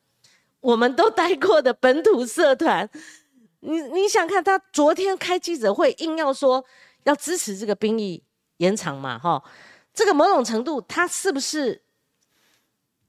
[0.59, 2.89] 我们都待过的本土社团，
[3.59, 6.65] 你你想看他昨天开记者会，硬要说
[7.03, 8.23] 要支持这个兵役
[8.57, 9.17] 延长嘛？
[9.17, 9.41] 哈，
[9.93, 11.81] 这个某种程度他是不是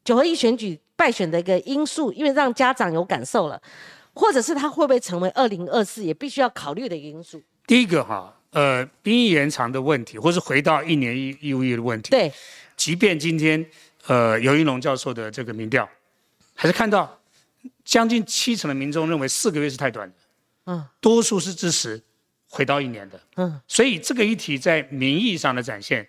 [0.04, 3.60] 九合一选举败选的一个因素，因为让家长有感受了，
[4.12, 7.42] 或者是他会不会成为二零二四也必须要考虑的一个因素？
[7.70, 12.10] 第一个哈，呃，兵役延长的问题，或是回到一年义义务役的问题。
[12.10, 12.32] 对，
[12.76, 13.64] 即便今天
[14.08, 15.88] 呃尤云龙教授的这个民调，
[16.52, 17.16] 还是看到
[17.84, 20.16] 将近七成的民众认为四个月是太短的，
[20.66, 22.02] 嗯，多数是支持
[22.48, 26.04] 回到一年的，嗯，所以这个议题在民意上的展现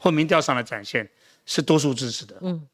[0.00, 1.08] 或民调上的展现。
[1.46, 2.66] 是多数支持的，嗯，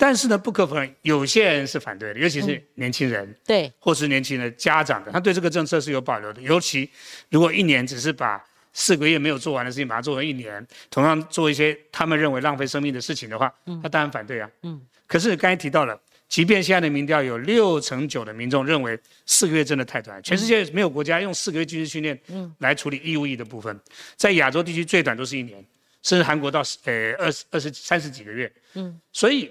[0.00, 6.40] 但是呢，不可否认，有些人是反对的，尤其是年轻人，对，或是年轻人家长的，他对这个政策是有保留的。
[6.40, 6.88] 尤其
[7.28, 14.80] 如果一年只是把四个月没有做完的事情把它做成一年，同样做一些他们认为浪费生命的事情的话，他当然反对啊，嗯。
[15.06, 23.78] 可是刚才提到了，即便现在的民调有六成九的民众认为四个月真的太短，全世界没有国家用四个月军事训练，嗯，来处理义务役的部分，
[24.16, 25.62] 在亚洲地区最短都是一年。
[26.02, 29.50] 甚至韩国到呃二十二十三十几个月，嗯，所以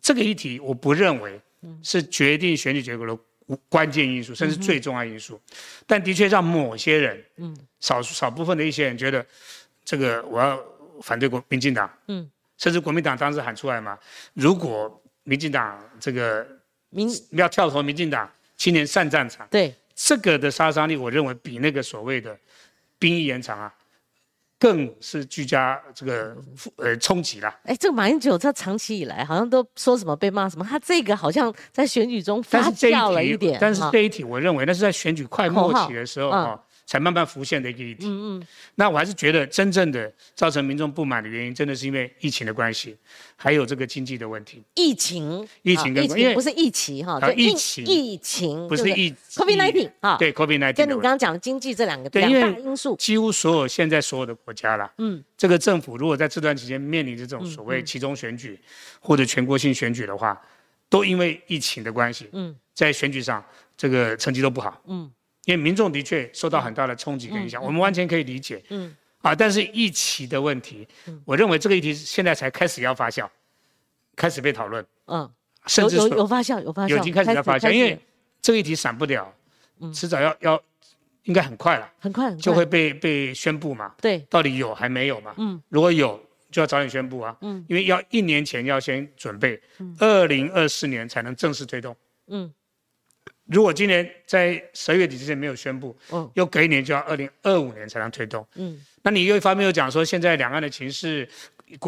[0.00, 1.40] 这个议题我不认为
[1.82, 3.18] 是决定选举结果的
[3.68, 5.40] 关键因素，甚至最重要因素，
[5.86, 9.24] 但的确让某些人，嗯，少数少部分的一些人觉得，
[9.84, 10.62] 这个我要
[11.02, 13.98] 反对国民进党，嗯，甚至国民党当时喊出来嘛，
[14.34, 16.46] 如果民进党这个
[16.90, 19.74] 民要跳投民进党，青年上战场，对。
[20.00, 22.38] 这个的杀伤力，我认为比那个所谓的
[23.00, 23.74] 兵役延长啊。
[24.58, 26.36] 更是居家这个
[26.76, 27.54] 呃冲击了。
[27.64, 33.58] 哎，这个马英九他长期以来好像都说什么被骂什么，他这个好像在选举中发酵了一点。
[33.60, 36.60] 但是这一题，我认为那是在选举快末期的时候啊。
[36.88, 38.06] 才慢慢浮现的一个议题。
[38.06, 38.46] 嗯嗯，
[38.76, 42.96] 那我还是觉得真正的造成民众不满的原因，真的是因为疫情的关系，
[43.36, 44.62] 还有这个经济的问题。
[44.74, 58.58] 疫情，疫情跟因为不是疫情哈，疫情，疫情不是疫，COVID-19 啊，对，COVID-19 跟你刚刚讲的经济这两个两大因素，几乎所有现在所有的国家啦，嗯，这个政府如果在这段期间面临着这种所谓其中选举
[58.98, 60.40] 或者全国性选举的话，
[60.88, 63.44] 都因为疫情的关系，嗯，在选举上
[63.76, 65.10] 这个成绩都不好，嗯。
[65.48, 68.62] 因为民众的确受到很大的冲击跟影响，我们完全可以理解。
[68.68, 70.86] 嗯，啊，但是疫情的问题，
[71.24, 73.26] 我认为这个议题现在才开始要发酵，
[74.14, 74.84] 开始被讨论。
[75.06, 75.26] 嗯，
[75.66, 77.98] 甚至有有发酵，有发酵，已经开始要发酵，因为
[78.42, 79.34] 这个议题闪不了，
[79.94, 80.62] 迟早要要，
[81.22, 83.94] 应该很快了，很快就会被被宣布嘛。
[84.02, 85.32] 对，到底有还没有嘛？
[85.38, 87.34] 嗯，如果有，就要早点宣布啊。
[87.40, 89.58] 嗯，因为要一年前要先准备，
[89.98, 91.96] 二零二四年才能正式推动。
[92.26, 92.52] 嗯。
[93.48, 101.26] 如果今年在十二月底之前没有宣布，嗯，又隔一年就要二零二五年才能推动，嗯，那你又一方面又讲说现在两岸的情势，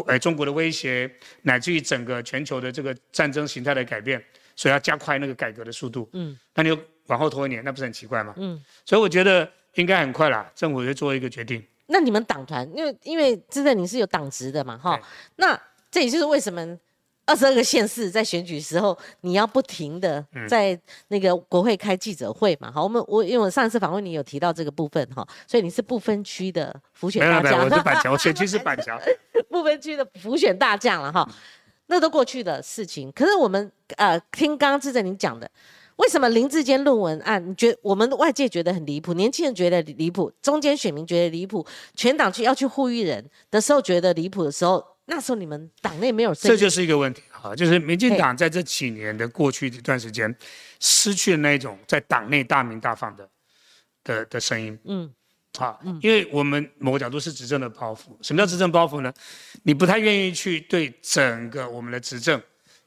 [0.07, 1.09] 呃，中国的威胁，
[1.43, 4.19] 乃至于整个全球的这个战争形态的改变，
[4.55, 8.33] 所以要加快那个改革的速度，嗯，那你又往后拖一年，那不是很奇怪吗？
[8.37, 11.63] 嗯，所以我觉得应该很快啦，政府会做一个决定。
[11.85, 14.99] 那你们党团，因为因为真的你是有党职的嘛，哈，
[15.35, 16.77] 那这也就是为什么。
[17.25, 22.69] 二十二个县市在选举时候，你要不停的在那个国会开记者会嘛？
[22.71, 27.63] 好，我们我因为我上次访问你有提到这个部分哈，所以你是不分区的浮选大将。
[27.63, 28.99] 我是板桥， 我选区是板桥。
[29.49, 31.25] 不分区的浮选大将了哈，
[31.87, 33.11] 那都过去的事情。
[33.13, 35.49] 可是我们呃听刚刚志正您讲的，
[35.97, 44.83] 为什么林志坚论文案，你觉我们外界觉得很离谱，年轻人觉得离谱，中间选民觉得离谱，全党去要去呼吁人的时候觉得离谱的时候。
[45.13, 50.33] 那时候你们党内没有，这就是一个问题哈，就是民进党在这几年的过去一段时间，
[50.79, 53.29] 失去了那种在党内大鸣大放的
[54.05, 55.13] 的的声音，嗯，
[55.57, 58.15] 好，因为我们某个角度是执政的包袱。
[58.21, 59.13] 什么叫执政包袱呢？
[59.63, 62.41] 你不太愿意去对整个我们的执政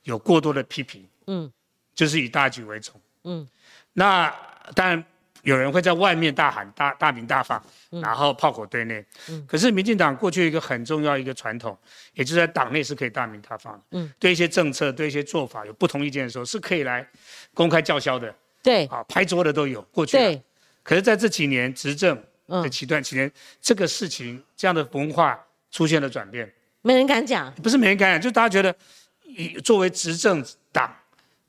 [0.05, 1.53] 有过多的批评，嗯，
[1.95, 3.47] 就是以大局为重，嗯，
[3.93, 4.35] 那
[4.75, 5.05] 当然。
[5.44, 9.04] 有人会在外面大喊大大鸣大放，然后炮火对内。
[9.46, 11.78] 可是民进党过去一个很重要一个传统，
[12.14, 13.80] 也就是在党内是可以大鸣大放的。
[13.92, 17.07] 嗯对一些政策、对一些做法有不同意见的时候，是可以来
[17.52, 18.35] 公开叫嚣的。
[18.62, 20.16] 对，啊，拍桌的都有过去。
[20.16, 20.42] 对。
[20.83, 23.30] 可是在这几年执政的期段期间，
[23.61, 25.38] 这个事情这样的文化
[25.70, 26.50] 出现了转变。
[26.80, 27.52] 没人敢讲。
[27.62, 28.74] 不是没人敢讲，就大家觉得，
[29.24, 30.90] 以作为执政党，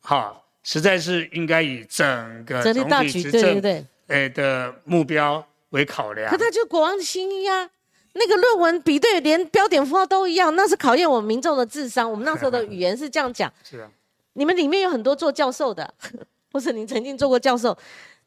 [0.01, 0.41] 哈。
[0.65, 2.73] 实在是应该以整个总
[3.03, 3.61] 体执政
[4.07, 6.29] 诶的目标为考量。
[6.29, 7.69] 可他就国王的心意啊，
[8.13, 12.09] 那个论文比对连标点符号都一样，那是考验我们民众的智商。
[12.09, 13.51] 我们那时候的语言是这样讲。
[13.63, 13.89] 是啊。
[14.33, 15.93] 你们里面有很多做教授的，
[16.51, 17.73] 或是你曾经做过教授，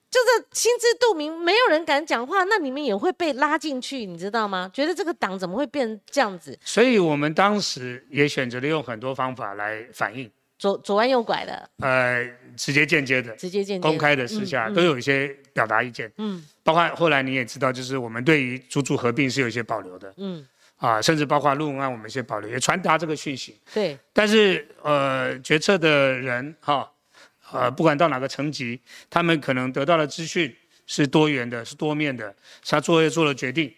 [0.08, 4.70] 就是心知肚明，没有人敢讲话，那你们也会被拉进去，你知道吗？
[4.72, 6.56] 觉得这个党怎么会变这样子？
[6.64, 10.30] 所以我们当时也选择了用很多方法来反映。
[10.58, 20.44] 左左弯右拐的，呃，直接间接的，直接间接，公开的私下都有一些表达意见，嗯，包括后来你也知道，就是我们对于组组合并是有一些保留的，嗯，
[20.76, 23.56] 啊，甚至包括论文案，我们一些保留，也传达这个讯息。
[23.72, 23.96] 对。
[24.12, 26.90] 但是呃，决策的人哈，
[27.52, 30.52] 呃，不管到哪个层级，他们可能得到的资讯
[30.86, 32.34] 是多元的，是多面的，
[32.66, 33.72] 他作业做了决定，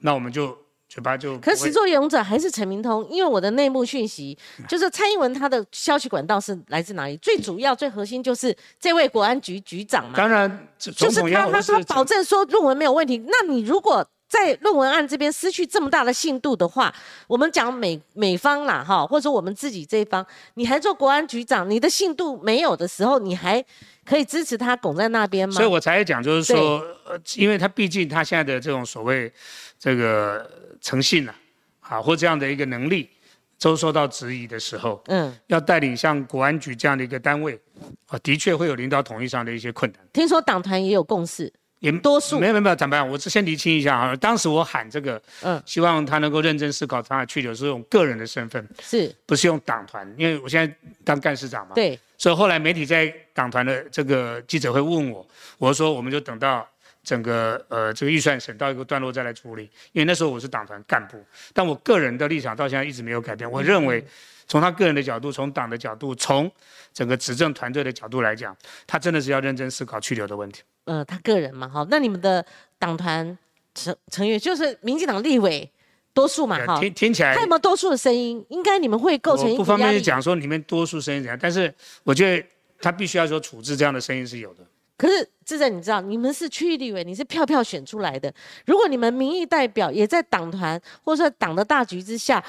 [0.00, 0.67] 那我们就。
[0.88, 7.16] 嘴巴就，可始作俑者还是陈明通，因为我的内幕讯息 就是蔡英文他的消息管道是来自哪里？
[7.18, 10.14] 最主要、最核心就是这位国安局局长嘛。
[10.16, 13.22] 当然，就是他，他说保证说论文没有问题。
[13.26, 16.94] 那你如果在论文案这边失去这么大的信度的话，
[17.26, 23.64] 我们讲美美方啦哈，或者说我们自己这一方，你还做国安局长，你的信度没有的时候，你还
[24.04, 25.54] 可以支持他拱在那边吗？
[25.54, 29.32] 所以我才讲，就是说，呃，因为他毕竟他现在的这种所谓
[29.78, 30.48] 这个。
[30.80, 31.34] 诚信呐，
[31.80, 33.10] 啊，或这样的一个能力，
[33.58, 37.60] 都受到质疑的时候，嗯，要带领像国安局这样的一个单位，
[38.06, 40.00] 啊，的确会有领导统一上的一些困难。
[40.12, 43.08] 听说党团也有共识，也多数没有没有没有，怎么样？
[43.08, 50.06] 我是先厘清一下啊，当时我喊这个，嗯，希望他能够认真思考他的去留，是用个人的身份，是不是用党团？
[50.16, 55.26] 因为我现在当干事长嘛，对，所以后来媒体在党团的这个记者会问我，
[55.58, 56.68] 我说我们就等到。
[57.04, 59.62] 整个呃这个预算审到一个段落再来处理，
[59.92, 63.50] 因为那时候我是党团干部，但我个人的立场到现在一直没有改变。
[63.50, 64.04] 我认为，
[64.48, 66.50] 从他个人的角度，从党的角度，从
[66.92, 68.56] 整个执政团队的角度来讲，
[68.86, 70.62] 他真的是要认真思考去留的问题。
[70.86, 72.44] 呃，他个人嘛，哈，那你们的
[72.78, 73.36] 党团
[73.74, 75.70] 成成员就是民进党立委
[76.14, 78.42] 多数嘛，哈，听听起来他有没有多数的声音？
[78.48, 82.46] 应该你们会构成一不方便讲说里面多数声音怎样，但是我觉得
[82.80, 84.64] 他必须要说处置这样的声音是有的。
[84.96, 88.34] 可是志正，你知道，你们是区域立委，你是票票选出来的。
[88.66, 92.42] 如果你们民意代表也在党团或者说党的大局之下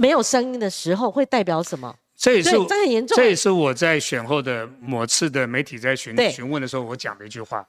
[0.00, 1.94] 没有声音的时候，会代表什么？
[2.16, 3.14] 这也是这很严重。
[3.16, 7.66] 这也是我在选后的某次的媒体在询询问的时候，我讲的一句话：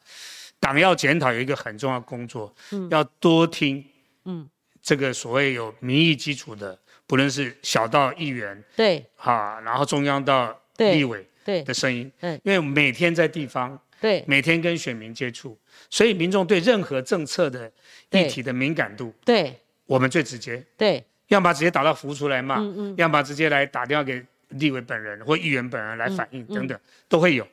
[0.60, 2.90] 党要检讨有一个很重要的工作，嗯。
[2.90, 3.84] 要多听，
[4.26, 4.50] 嗯，
[4.82, 11.62] 这个所谓有民意基础的，不论是小到议员，对，哈，然后中央到立委，对。
[11.64, 13.80] 的声音，嗯，因为每天在地方。
[14.02, 15.56] 对，每天跟选民接触，
[15.88, 17.72] 所以民众对任何政策的
[18.10, 27.48] 议题的敏感度，对，我们最直接，对，要么直接打到服出来骂，嗯嗯，要么直接来打电话给立委本人或议员本人来反映等等，都会有。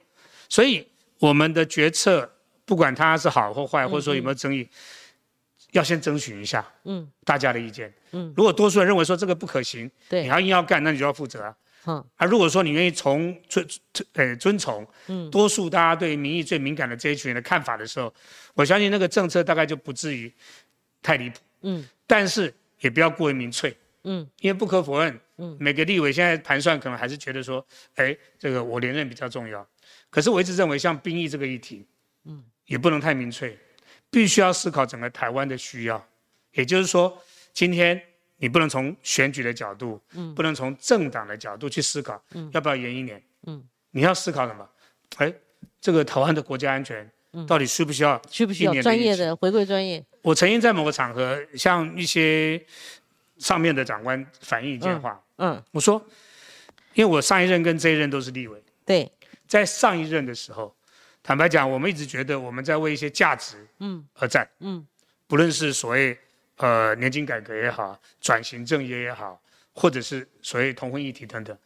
[0.48, 0.84] 所以
[1.20, 2.28] 我们的决策，
[2.64, 4.68] 不管它是好或坏，或者说有没有争议，
[5.70, 11.54] 要先征询一下，嗯，大家的意见，嗯，如果多数人认为说这个不可行，对，你要硬要干，那你就要负责啊。
[11.86, 18.12] 嗯，而如果说你愿意从遵遵呃遵从，嗯，多数大家对民意最敏感的这一群人的看法的时候，
[18.54, 20.30] 我相信那个政策大概就不至于
[21.00, 27.64] 太离谱，嗯，但是也不要过于民粹，嗯，因为不可否认，嗯，每个立委现在盘算可能还是觉得说，
[27.94, 29.66] 哎，这个我连任比较重要，
[30.10, 31.86] 可是我一直认为像兵役这个议题，
[32.24, 33.58] 嗯，也不能太民粹，
[34.10, 36.08] 必须要思考整个台湾的需要，
[36.52, 38.02] 也就是说今天。
[38.40, 43.60] 你不能从选举的角度，嗯，不能从政党的角度去思考，嗯，要不要延一年，嗯，
[43.90, 44.70] 你要思考什么？
[45.16, 45.34] 哎，
[45.80, 47.10] 这个台湾的国家安全，
[47.46, 48.20] 到底需不需要？
[48.30, 48.72] 需不需要？
[48.82, 50.04] 专业的回归专业？
[50.22, 52.64] 我曾经在某个场合向一些
[53.38, 56.04] 上面的长官反映一件话，嗯，我说，
[56.94, 59.10] 因为我上一任跟这一任都是立委，对，
[59.46, 60.74] 在上一任的时候，
[61.22, 64.86] 坦白讲，我们一直觉得我们在为一些价值，嗯，而战，嗯，
[65.26, 66.18] 不论是所谓。
[66.60, 69.40] 呃，年金改革也好，转型正业也好，
[69.74, 71.56] 或者是所谓同婚议题等等，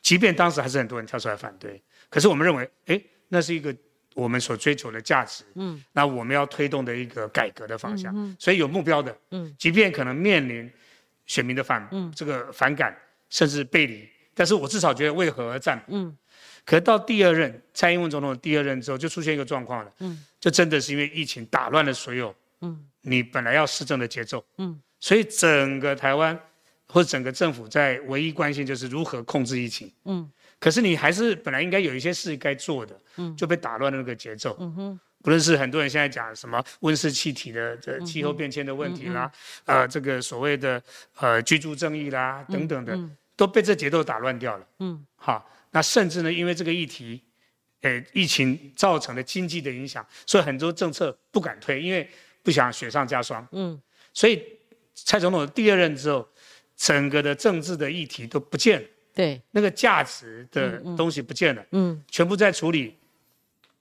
[0.00, 3.76] 即便当时还是很多人跳出来反对，可是我们认为，哎，那是一个
[4.18, 10.68] 我们所追求的价值，嗯，那我们要推动的一个改革的方向，嗯，所以有目标的，嗯，即便可能面临
[11.26, 12.96] 选民的反，嗯，这个反感
[13.30, 16.16] 甚至背离，但是我至少觉得为何而战，嗯，
[16.64, 22.84] 可到第二任蔡英文总统的第二任之后，就出现一个状况了，嗯，就真的是因为疫情打乱了所有，嗯。
[23.02, 26.38] 你本来要施政的节奏，嗯，所以整个台湾
[26.88, 30.28] 或者整个政府在唯一关心就是如何控制疫情，嗯，
[30.60, 39.30] 可是你还是本来应该有一些事该做的，嗯，就被打乱了那个节奏，嗯哼，不论是很多人现在讲什么温室气体的这气候变迁的问题啦，
[39.64, 40.82] 呃，这个所谓的
[41.16, 42.98] 呃居住正义啦等等的，
[43.36, 47.22] 都被这节奏打乱掉了，嗯，好，那甚至呢，因为这个议题，
[47.82, 52.08] 诶，疫情造成的经济的影响，所以很多政策不敢推，因为。
[52.40, 53.78] 不想雪上加霜，嗯，
[54.14, 54.42] 所以
[54.94, 56.26] 蔡总统第二任之后，
[56.76, 58.88] 整个的政治的议题都不见了，
[59.18, 62.96] 对，那个价值的东西不见了，嗯，全部在处理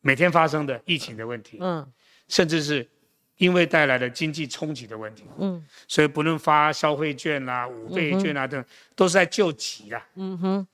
[0.01, 1.87] 每天发生的疫情的问题，嗯，
[2.27, 2.89] 甚至是
[3.37, 8.65] 因为带来的经济冲击的问题，嗯，所以不论发消费券啦、五倍券啊等，
[8.95, 10.67] 都是在救急啊，嗯哼，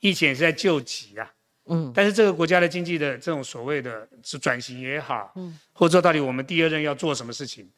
[0.00, 1.30] 疫情也是在救急啊。
[1.66, 7.68] 嗯，但是这个国家的经济的这种所谓的是转型也好，嗯，或者说到底我们第二任要做什么事情，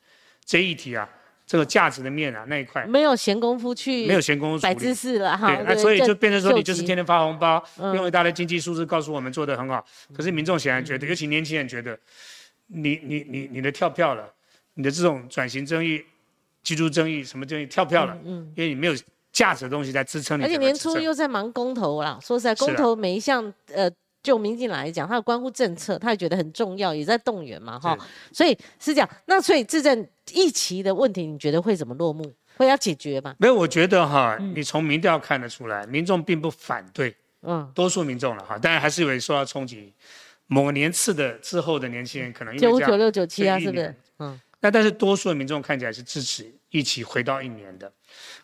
[0.45, 1.11] 这一题啊，
[1.47, 5.55] 这个价值的面啊那一块，没有闲工夫去，没有闲工夫摆姿势了哈。
[5.55, 9.85] 对，那所以就变成说你就是天天发红包，用一大堆经济数字告诉我们做的很好。
[10.15, 11.99] 可是民众显然觉得，尤其年轻人觉得，
[12.69, 14.33] 你你你你的跳票了，
[14.75, 16.03] 你的这种转型争议、
[16.63, 18.95] 居住争议什么争议跳票了，嗯，因为你没有
[19.33, 20.45] 价值的东西在支撑你。
[20.45, 23.91] 而且年初又在忙公投啦，说实在，公投每一项呃。
[24.23, 27.99] 就民进来讲，他的关乎政策，他也觉得很重要，也在动员嘛，哈。
[28.33, 29.11] 所以是这样。
[29.27, 32.33] 那所以自证一期的问题，你觉得会怎么落幕？
[32.57, 33.35] 会要解决吗？
[33.39, 39.93] 没有，我觉得哈，你从民调看得出来，民众并不反对，嗯，多数民众了哈，当然还是有受到冲击。
[40.47, 43.95] 某个年次的之后的年轻人可能九五九六九七啊，是不是？
[44.21, 44.39] 嗯。
[44.61, 47.91] 那但是多数的民众看起来是支持一起回到一年的。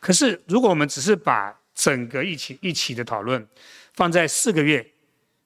[0.01, 3.47] 可是如果我们只是把整个一起一起的讨论
[3.95, 4.85] 放在四个月。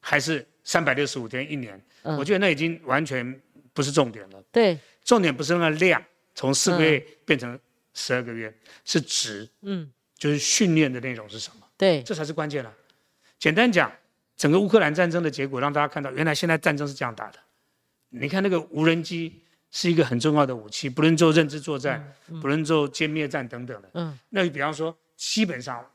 [0.03, 3.41] 还是三百六十五天一年，我觉得那已经完全
[3.73, 4.43] 不是重点了。
[4.53, 7.59] 对，重点不是那个量，从四个月变成
[7.95, 8.53] 十二个月，
[8.85, 9.49] 是值。
[9.63, 11.67] 嗯，就是训练的内容是什么？
[11.79, 12.73] 对，这才是关键了。
[13.39, 13.91] 简单讲，
[14.37, 17.39] 整个乌克兰战争的结果让大家看到，原来现在战争是这样打的。
[18.11, 19.41] 你看那个无人机
[19.71, 23.91] 是一个很重要的武器，不论做认知作战，不论做歼灭战等等的。
[23.95, 25.89] 嗯，那比方说，基本上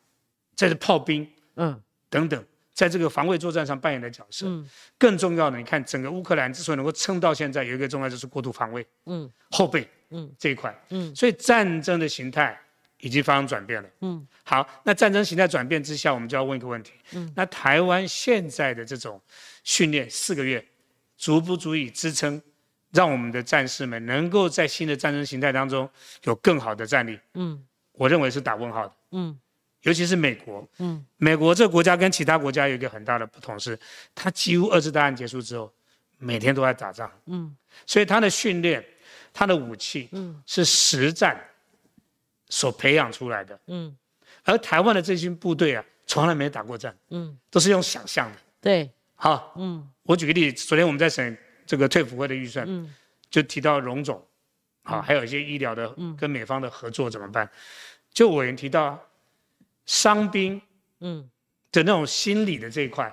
[0.56, 1.80] 这是炮兵，嗯，
[2.10, 2.44] 等等。
[2.78, 4.70] 在这个防卫作战上扮演的角色，嗯，
[5.00, 12.56] 更重要的，你看整个乌克兰之所以能够撑到现在，有一个重要就是过度防卫，嗯，后备，嗯，这一块，嗯，所以战争的形态
[13.00, 19.20] 已经发生转变了，嗯，好，那战争形态转变之下，我们就要问一个问题，嗯，那台湾现在的这种
[19.64, 20.64] 训练四个月，
[21.18, 22.40] 足不足以支撑，
[22.92, 25.90] 让我们的战士们能够在新的战争形态当中
[26.26, 27.20] 有更好的战力？
[27.34, 29.36] 嗯，我认为是打问号的，嗯。
[29.84, 33.78] 尤其是美国，嗯，美国这个国家跟其他国家有一个很大的不同是，
[34.16, 35.72] 它几乎二次大战结束之后，
[36.18, 37.56] 每天都在打仗，嗯，
[37.86, 38.84] 所以它的训练，
[39.32, 41.40] 它的武器，嗯，是实战
[42.50, 43.96] 所培养出来的，嗯，
[44.44, 52.94] 而台湾的这些部队啊，从来没打过战，嗯，都是用想象的，对，好，嗯，我举个例子，昨天我们在审这个退伍会的预算，嗯，
[53.30, 54.22] 就提到荣总，
[54.82, 57.48] 好，还有一些医疗的，嗯，跟美方的合作怎么办？
[58.12, 59.00] 就委员提到。
[59.88, 60.62] 伤兵，
[61.00, 61.28] 嗯，
[61.72, 63.12] 的那种心理的这一块，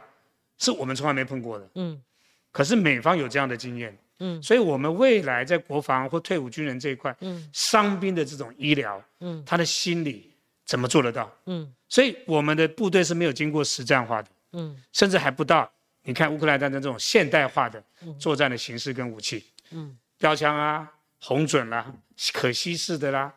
[0.58, 2.02] 是我们从来没碰过的，嗯，
[2.50, 10.32] 可是美方有这样的经验，嗯，所以我们未来在国防或退伍军人这一块，嗯，伤兵的这种医疗，嗯，他的心理
[10.66, 15.70] 怎么做得到，嗯，所以我们的部队是没有经过实战化的，嗯，甚至还不到，
[16.02, 17.82] 你看乌克兰战争这种现代化的
[18.18, 21.94] 作战的形式跟武器，嗯，标枪啊，红准啦，
[22.32, 23.32] 可稀释的啦，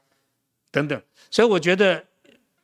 [0.71, 2.03] 等等，所以我觉得。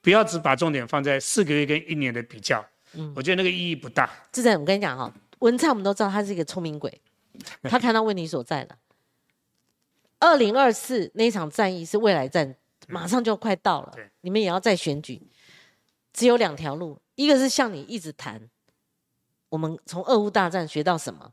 [0.04, 4.10] 不要只把重点放在四个月跟一年的比较，嗯，我觉得那个意义不大。
[4.34, 7.02] 志正，我跟你讲哈，文灿我们都知道他是一个聪明鬼，
[7.64, 8.78] 他看到问题所在了。
[10.20, 12.54] 二零二四那一场战役是未来战，
[12.90, 15.22] 马上就快到了，你们也要再选举，
[16.12, 18.50] 只有两条路，一个是像你一直谈，
[19.48, 21.32] 我们从俄乌大战学到什么？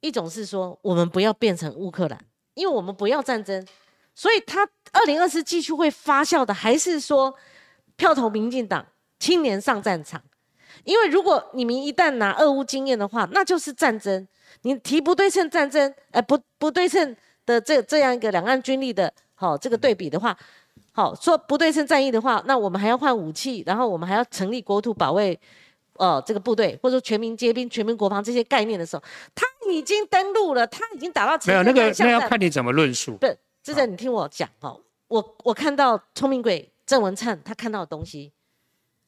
[0.00, 2.24] 一种是说我们不要变成乌克兰，
[2.54, 3.66] 因为我们不要战争，
[4.14, 7.34] 所以他二零二四继续会发酵的，还是说？
[7.98, 8.86] 票投民进党，
[9.18, 10.22] 青年上战场。
[10.84, 14.26] 因为如果你们一旦拿俄乌经验的话，那就是战争。
[14.62, 20.36] 你提不对称战争，呃，不不对称的这这样一个两岸军力的，好这个对比的话，
[20.92, 25.38] 好说不对称战役的话，那我们还要换武器，然后我们还要成立国土保卫，
[25.94, 29.02] 呃，这个部队或者说全民皆兵、全民国防这些概念的时候，
[29.34, 33.16] 他已经登陆了，他已经打到没有那个那要看你怎么论述。
[33.16, 33.26] 不，
[33.62, 36.70] 志正，你听我讲哦，我我看到聪明鬼。
[36.88, 38.32] 郑文灿他看到的东西，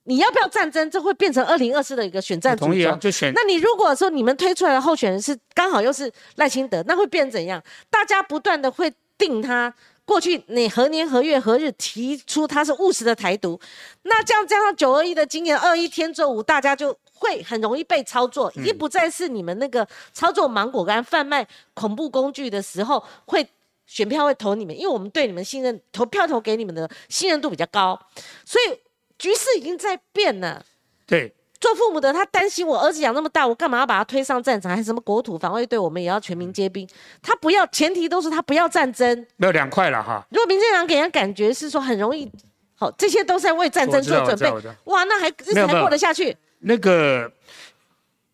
[0.05, 0.91] 你要不要战争？
[0.91, 2.97] 这会变成二零二四的一个选战主轴。
[2.97, 3.33] 就选。
[3.35, 7.62] 那你如果说你们推出来的候选人是刚好又是赖清德，那会变怎样？
[7.89, 9.74] 大家不断的会定他
[10.05, 13.59] 过去你何年何月何日提出他是务实的台独，
[14.03, 23.49] 那这样加上九二一的经验，二一天作五，大家就会很容易被操作，已经不再是你们那个操作芒果干贩卖恐怖工具的时候会。
[23.91, 27.99] 选票会投你们，因为我们对你们信任，投票投给你们的信任度比较高，
[28.45, 28.78] 所以
[29.18, 30.64] 局势已经在变了。
[31.09, 34.70] 对，做父母的他担心我儿子养那么大，我干嘛要把他推上战场？
[34.70, 36.88] 还是什么国土防卫队，我们也要全民皆兵。
[37.20, 39.26] 他不要，前提都是他不要战争。
[39.36, 40.24] 没有两块了哈。
[40.30, 42.30] 如果民进党给人感觉是说很容易，
[42.76, 44.49] 好，这些都是在为战争做准备。
[44.84, 46.36] 哇，那还日子还过得下去？
[46.61, 47.28] 那个。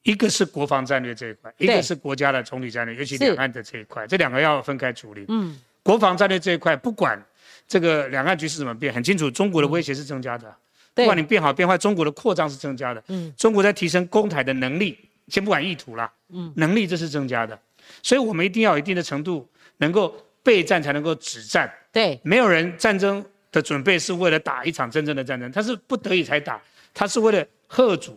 [0.07, 5.25] 一个是国防战略这一块，一个是国家的总体战略，尤其两岸的这一块，这两个要分开处理。
[5.27, 7.21] 嗯，国防战略这一块，不管
[7.67, 10.55] 这个两岸局势怎么变，很清楚，中国的威胁是增加的。
[10.95, 13.03] 不管你变好变坏，中国的扩张是增加的。
[13.09, 14.97] 嗯，中国在提升攻台的能力，
[15.27, 17.59] 先不管意图啦，嗯，能力这是增加的，
[18.01, 19.45] 所以我们一定要有一定的程度
[19.79, 21.69] 能够备战才能够止战。
[21.93, 26.63] 对，没有人战争的准备是为了打一场真正的战争，他是不得已才打，
[26.95, 28.17] 他是为了贺主。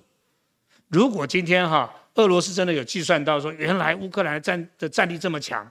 [0.89, 5.65] 如果今天哈俄罗斯真的有计算到说，原来乌克兰战的战力这么强，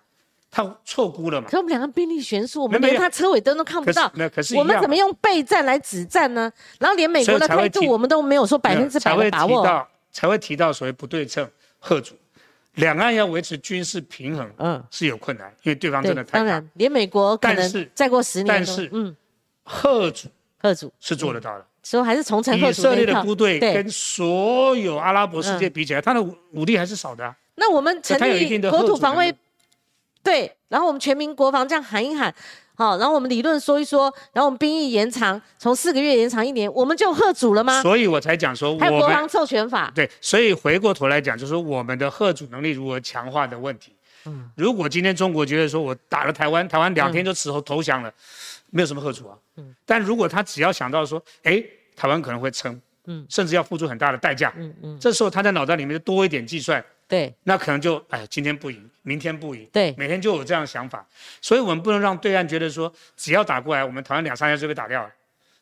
[0.50, 1.48] 他错估了嘛？
[1.50, 4.10] 可我们两个兵力悬殊，我们连他车尾灯都看不到。
[4.14, 6.50] 那可是我们怎么用备战来止战呢？
[6.78, 9.62] 然后连美国的态度我们都没有说百分之百的把握。
[9.62, 11.48] 才会提到才会提到所谓不对称
[11.78, 12.14] 贺主。
[12.74, 19.14] 两岸要维持军事平衡，嗯，是有困难，因为对方真的太当然，连美国可能再过十年，但是，嗯，
[19.64, 20.28] 贺主，
[20.62, 21.66] 贺主是做得到的。
[21.77, 26.20] 所以还是从城以色列的部队跟所有阿拉伯世界比起来，他的
[26.52, 27.32] 武力还是少的。
[27.54, 29.34] 那我们成立国土防卫，
[30.22, 32.34] 对，然后我们全民国防这样喊一喊。
[32.74, 37.82] 好，然后我们理论说一说，然后我们兵役延长，从四个月延长一年，我们就贺主了吗？
[37.82, 39.90] 所以我才讲说，还有国防授权法。
[39.92, 43.92] 对，所以回过头来讲，就是说我们的贺主能力如何强化的问题。
[44.26, 48.14] 嗯，如果今天中国觉得说我打了台湾，台湾两天就死后投降了，
[48.70, 49.36] 没有什么贺主啊。
[49.56, 51.60] 嗯，但如果他只要想到说，哎，
[51.98, 56.84] 台湾可能会撑，嗯，甚至要付出很大的代价，嗯嗯，这时候他在脑袋里面就多一点计算。
[57.08, 61.04] 对，那可能就哎，今天不赢，明天不赢，对，每天就有这样想法，
[61.40, 65.10] 所以我们不能让对岸觉得说，只要打过来，我们台湾两三下就被打掉了。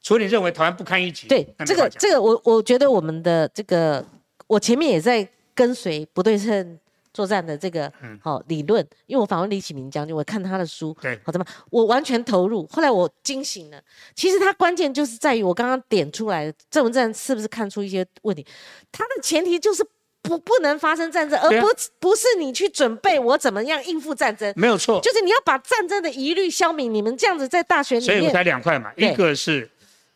[0.03, 4.05] 所以你认为台湾不堪一击，对，这个这个我我觉得我们的这个，
[4.49, 6.79] 我前面也在跟随不对称
[7.17, 7.91] 作战的这个
[8.21, 12.67] 好理论，因为我访问李启明将军，我看他的书，对，好怎么，我完全投入。
[12.67, 13.81] 后来我惊醒了，
[14.15, 18.47] 其实他关键就是在于我刚刚点出来的郑文灿是不是看出一些问题？
[18.93, 19.83] 他的前提就是。
[20.23, 21.69] 不不能发生战争，而不
[22.01, 26.91] 不是你去准备我怎么样应付战争，没有错，就是你要把战争的疑虑消弭。
[26.91, 29.71] 你们这样子在大学里面，所以才两块嘛，一个是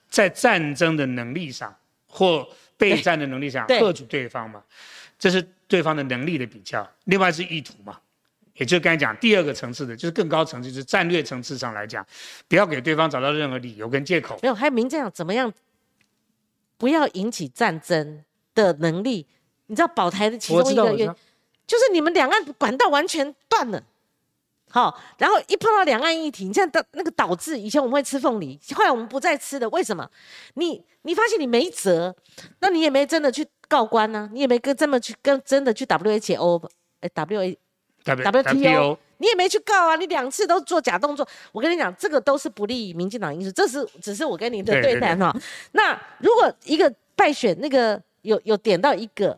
[0.08, 1.72] 在战争的能力上
[2.08, 2.44] 或
[2.76, 4.60] 备战的能力上克制对方嘛，
[5.16, 5.40] 这是
[5.70, 6.86] 对方的能力的比较。
[7.04, 7.98] 另外是意图嘛，
[8.54, 12.04] 也就刚才讲第二个层次的，就是更高层次，就是战略层次上来讲，
[12.48, 14.38] 不要给对方找到任何理由跟借口。
[14.42, 15.50] 没有，还有明这样怎么样，
[16.76, 19.26] 不要引起战争的能力。
[19.66, 21.14] 你知道保台的其中一个原因，
[21.64, 23.80] 就是你们两岸管道完全断了，
[24.72, 30.08] 好，然后一碰到两岸议题，你像导那个导致以前我们会吃凤梨，后来我们不再吃的，为什么？
[30.54, 32.14] 你你发现你没辙，
[32.60, 36.68] 那你也没真的去告官呢，你也没跟这么去跟真的去 WHO，
[37.00, 37.58] 哎 W A
[38.04, 45.34] W T O，你也没去告啊，你两次都做假动作，我跟你讲，这个都是不利于民进党因素，这是只是我跟你的对谈哈。
[45.72, 49.36] 那如果一个败选，那个有有点到一个。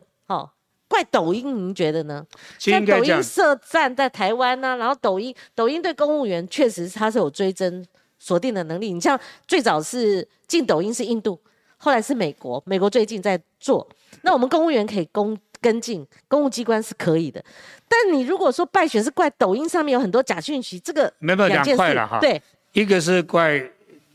[0.93, 2.25] 好，怪抖音，您觉得呢？
[2.59, 7.83] 在抖音设站在台湾呢，然后抖音抖音对公务员确实它是有追踪
[8.19, 8.93] 锁定的能力。
[8.93, 9.19] 你像
[9.49, 11.41] 最早是进抖音是印度，
[11.79, 13.89] 后来是美国，美国最近在做。
[14.21, 17.43] 那我们公务员可以跟跟进，公务机关是可以的。
[17.89, 22.19] 但你如果说败选是怪抖音上面有很多假讯息，这个没有两块了哈。
[22.21, 22.41] 对，
[22.75, 23.71] 一个是怪。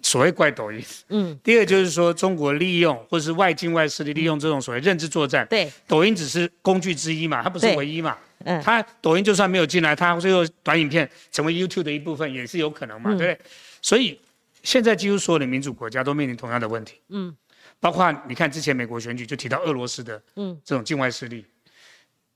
[0.07, 13.37] 所谓怪抖音，嗯，第二就是说中国利用或者是外境外势力利用这种所谓认知作战，对，抖音只是工具之一嘛，它不是唯一嘛，嗯，它抖音就算没有进来，它最后短影片成为 YouTube 的一部分也是有可能嘛，对不对？
[13.81, 14.17] 所以
[14.63, 17.35] 现在几乎所有的民主国家都面临同样的问题，嗯，
[17.81, 21.45] 包括你看之前美国选举就提到俄罗斯的，嗯，这种境外势力，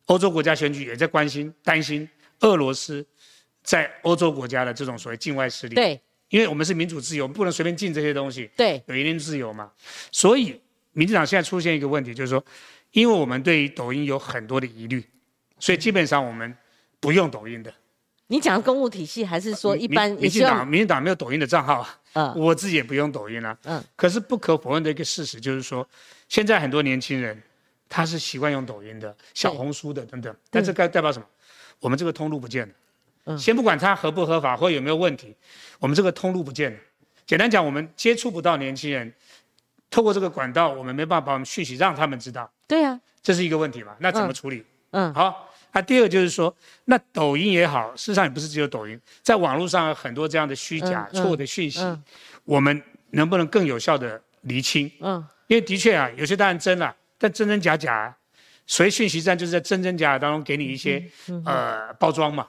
[0.08, 2.10] 欧洲国家选举也在关心担心
[2.42, 3.06] 俄罗斯
[3.64, 6.02] 在欧洲国家的这种所谓境外势力，对。
[6.32, 8.50] 因为我们是民主自由，不能随便进这些东西。
[8.56, 9.70] 对，有一定自由嘛。
[10.12, 10.60] 所以，
[10.94, 12.44] 民进党现在出现一个问题，就是说，
[12.92, 15.06] 因为我们对于抖音有很多的疑虑，
[15.60, 16.56] 所以基本上我们
[17.02, 17.72] 不用抖音的。
[18.28, 20.10] 你讲公务体系，还是说一般？
[20.12, 22.00] 民进党，民进党没有抖音的账号啊。
[22.14, 22.34] 嗯。
[22.40, 23.58] 我自己也不用抖音啊。
[23.66, 23.84] 嗯。
[23.98, 25.86] 可是不可否认的一个事实就是说，
[26.30, 27.38] 现在很多年轻人
[27.90, 30.34] 他是习惯用抖音的、小红书的等等。
[30.50, 31.26] 但这该代表什么？
[31.82, 32.74] 我们这个通路不见了。
[33.38, 35.36] 先不管它合不合法或有没有问题，
[35.80, 36.78] 我们这个通路不见了。
[37.26, 39.14] 简单讲，我们接触不到年轻人，
[39.90, 42.52] 透过这个管道，我们没办法把我们讯息让他们知道。
[42.68, 43.96] 对呀，这是一个问题嘛？
[44.00, 44.66] 那怎么处理？
[44.92, 45.48] 嗯，好。
[45.74, 46.54] 那第二就是说，
[46.84, 51.80] 那抖音也好，事实上也不是只有抖音，在网络上有很多这样的虚假、错误的讯息，
[52.44, 54.92] 我们能不能更有效的厘清？
[55.00, 58.14] 嗯，因为的确啊，有些当然真了，但真真假假，
[58.68, 61.02] 所以讯息站就是在真真假假当中给你一些
[61.46, 62.46] 呃包装嘛。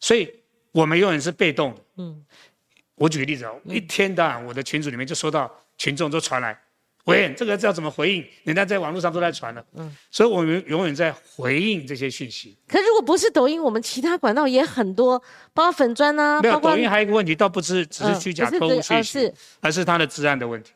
[0.00, 0.28] 所以，
[0.72, 1.80] 我们永远是被动的。
[1.98, 2.24] 嗯，
[2.94, 6.58] 我举个例子啊，一天到晚我的群组里面就收到群众都传来，
[7.04, 8.24] 喂，这个要怎么回应？
[8.44, 9.64] 人家在网络上都在传了。
[9.74, 12.56] 嗯，所以我们永远在回应这些讯息。
[12.66, 15.18] 可如果不是抖音，我们其他管道也很多，
[15.52, 16.40] 包括粉砖啊。
[16.40, 20.72] 没有，抖音还有一个问题，倒不是只是虚假、客户讯息，而是它的治安的问题。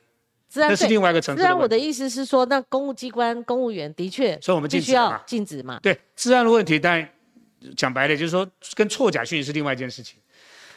[0.51, 1.43] 治安是另外一个层次。
[1.43, 5.81] 治安，我的意思是说，那公务机关、公务员的确，所以我们必须要禁止嘛。
[5.83, 7.09] 对，治安的问题，但。
[7.77, 10.19] 讲白了，就是说跟错假讯息是另外一件事情。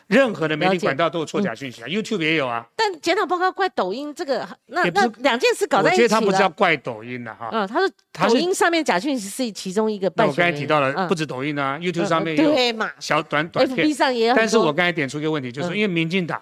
[0.07, 2.65] 任何的媒体管道都有错假讯息啊，YouTube 也有啊。
[2.77, 7.49] 但检讨报告怪抖音这个，那那两件事搞在一起我觉得他不是要怪抖音的哈。
[7.51, 7.89] 嗯，他说
[8.29, 10.09] 抖音上面假讯息是其中一个。
[10.15, 13.85] 那我刚才提到了，不止抖音啊，YouTube 上面有小短短片。
[13.85, 14.33] FB 上也有。
[14.33, 16.41] 但是我刚才点出一个问题，就是因为民进党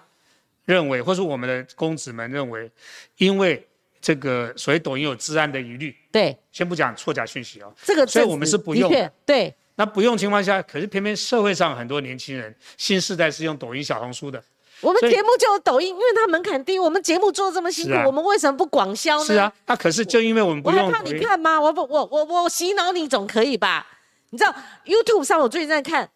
[0.64, 2.70] 认为，或是我们的公子们认为，
[3.16, 3.66] 因为
[4.00, 5.92] 这个所谓抖音有治安的疑虑。
[6.12, 6.38] 对。
[6.52, 7.74] 先不讲错假讯息哦。
[7.82, 8.06] 这个。
[8.06, 8.88] 所以我们是不用。
[9.24, 9.52] 对。
[9.76, 14.42] 那不用情况下，可是偏偏社会上很多年轻人，新时代是用抖音、小红书的。
[14.80, 16.78] 我们节目就有抖音，因为它门槛低。
[16.78, 19.24] 我们节目做这么辛苦，我们为什么不广销呢？
[19.24, 20.86] 是啊，那可是就因为我们不用。
[20.86, 21.60] 我还怕你看吗？
[21.60, 23.86] 我不，我我我洗脑你总可以吧？
[24.30, 24.54] 你知道
[24.84, 26.10] YouTube 上我最近在看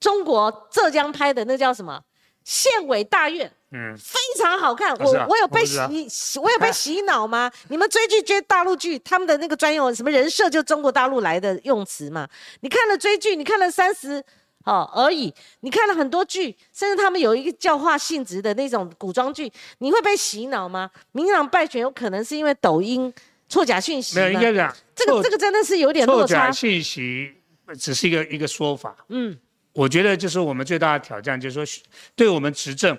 [0.00, 2.02] 中国浙江拍的那叫什么？
[2.44, 3.52] 县委大院。
[3.76, 4.94] 嗯，非常好看。
[4.98, 7.50] 我我有被洗，我有被洗脑吗？
[7.68, 12.28] 你们追剧追大陆剧，他们的那个专用什么人设就中国大陆来的用词嘛？
[12.60, 14.22] 你看了追剧，你看了三十
[14.64, 20.88] 哦而已，你看了很多剧，甚至他们有一个教化性质的那种古装剧，你会被洗脑吗？
[21.10, 23.12] 民进党败选有可能是因为抖音
[23.48, 27.34] 错假讯息没有，应该讲这个这个真的是有点错假讯息，
[27.76, 28.94] 只是一个一个说法。
[29.08, 29.36] 嗯，
[29.72, 31.82] 我觉得就是我们最大的挑战，就是说
[32.14, 32.96] 对我们执政。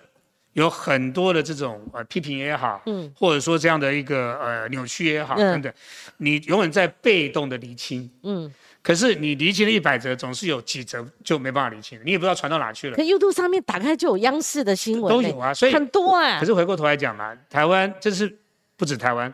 [0.56, 5.72] 有很多的这种呃批评也好，嗯，或者说这样的一个呃扭曲也好等等，
[6.18, 8.50] 你永远在被动的厘清，嗯，
[8.82, 12.96] 可是你厘清了一百则，总是有几则就没办法厘清，你也不知道传到哪去了。
[12.96, 16.40] 可 YouTube 上面打开就有央视的新闻，都有啊，所以很多啊。
[16.40, 18.34] 可是回过头来讲嘛，台湾这是
[18.78, 19.34] 不止台湾，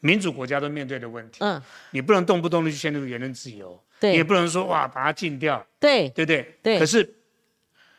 [0.00, 1.60] 民主国家都面对的问题，嗯，
[1.90, 6.56] 你不能动不动的去限制言论自由，对，也不能说哇把它禁掉，对，对不对？
[6.62, 6.78] 对。
[6.78, 7.14] 可是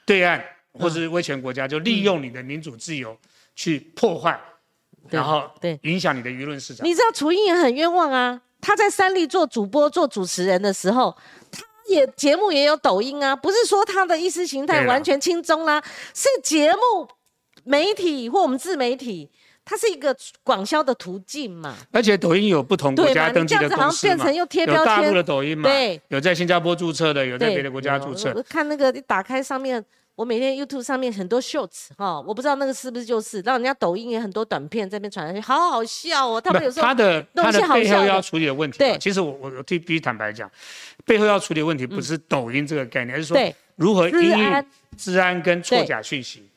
[0.07, 0.43] 对岸。
[0.73, 3.15] 或者是威权国家就利用你的民主自由
[3.55, 4.39] 去破坏，
[5.09, 6.85] 然后对影响你的舆论市场。
[6.85, 11.15] 你知道楚英也很冤枉啊，他在三立做主播做主持人的时候，
[11.51, 17.07] 他也节目也有抖音啊，不是说他的意识形态完全轻中啦，是节目
[17.63, 19.29] 媒体或我们自媒体，
[19.63, 21.75] 它是一个广销的途径嘛。
[21.91, 24.45] 而且抖音有不同国家登记的公司嘛，有
[24.83, 28.33] 大陆的抖音嘛，对，有在新加坡注册的，有在别的国家注册。
[28.49, 29.85] 看那个一打开上面。
[30.15, 36.39] 我每天 YouTube 上面很多 shorts 哈，我不知道那个是不是就是，让人家抖音也很多短片在那边传上去，好好笑哦。
[36.39, 40.49] 他们有时候他的他的背后要处理的问题，对，其实我我我必须坦白讲，
[41.03, 43.37] 背后要处理的问题不是抖音这个概念，而是说
[43.75, 46.47] 如何因应治安跟错假讯息。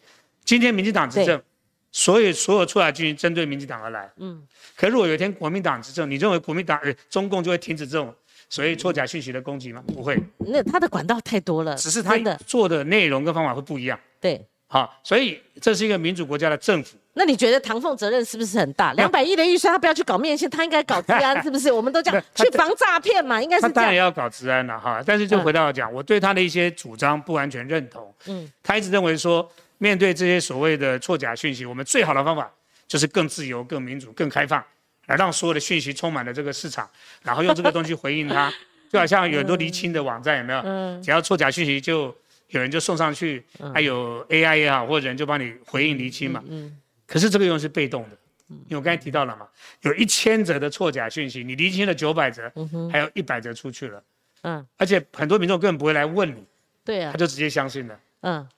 [0.44, 1.42] 今天民进党执政，
[1.90, 4.46] 所有所有错假讯息针对民进党而来，嗯，
[4.76, 8.14] 可如果有一天国民党执政，你认为国民党呃中共就会停止这种？
[8.48, 9.82] 所以错假信息的攻击吗？
[9.88, 10.16] 不会。
[10.38, 12.16] 那他的管道太多了，只是他
[12.46, 13.98] 做的内容跟方法会不一样。
[14.20, 16.96] 对，好，所以这是一个民主国家的政府。
[17.14, 18.92] 那你觉得唐凤责任是不是很大？
[18.92, 21.72] 两百亿的预算，他不要去搞面线，他应该搞治安， 是不是？
[21.72, 23.74] 我们都讲去防诈骗嘛，应该是这样。
[23.74, 28.14] 他当然要搞治安了哈，但是就回到讲，我对他的一些主张不完全认同。
[28.26, 32.52] 嗯，他一直认为说，面对这些所谓的错假讯息，我们最好的方法
[32.86, 34.62] 就是更自由、更民主、更开放。
[35.06, 36.88] 来让所有的讯息充满了这个市场，
[37.22, 38.52] 然后用这个东西回应它，
[38.90, 40.60] 就好像有很多离清的网站有没有？
[40.64, 41.02] 嗯。
[41.02, 42.16] 只要错假讯息，就
[42.48, 46.42] 有人就送上去，还有 AI 也好，或者人就帮你回应离清嘛。
[46.48, 46.76] 嗯。
[47.06, 48.16] 可是这个用是被动的，
[48.48, 49.46] 因为我刚才提到了嘛，
[49.82, 52.50] 有一千则的错假讯息，你离清了九百则，
[52.90, 54.02] 还有一百则出去了。
[54.42, 54.66] 嗯。
[54.76, 56.44] 而且很多民众根本不会来问你。
[56.84, 57.12] 对啊。
[57.12, 58.00] 他就直接相信了。
[58.22, 58.48] 嗯。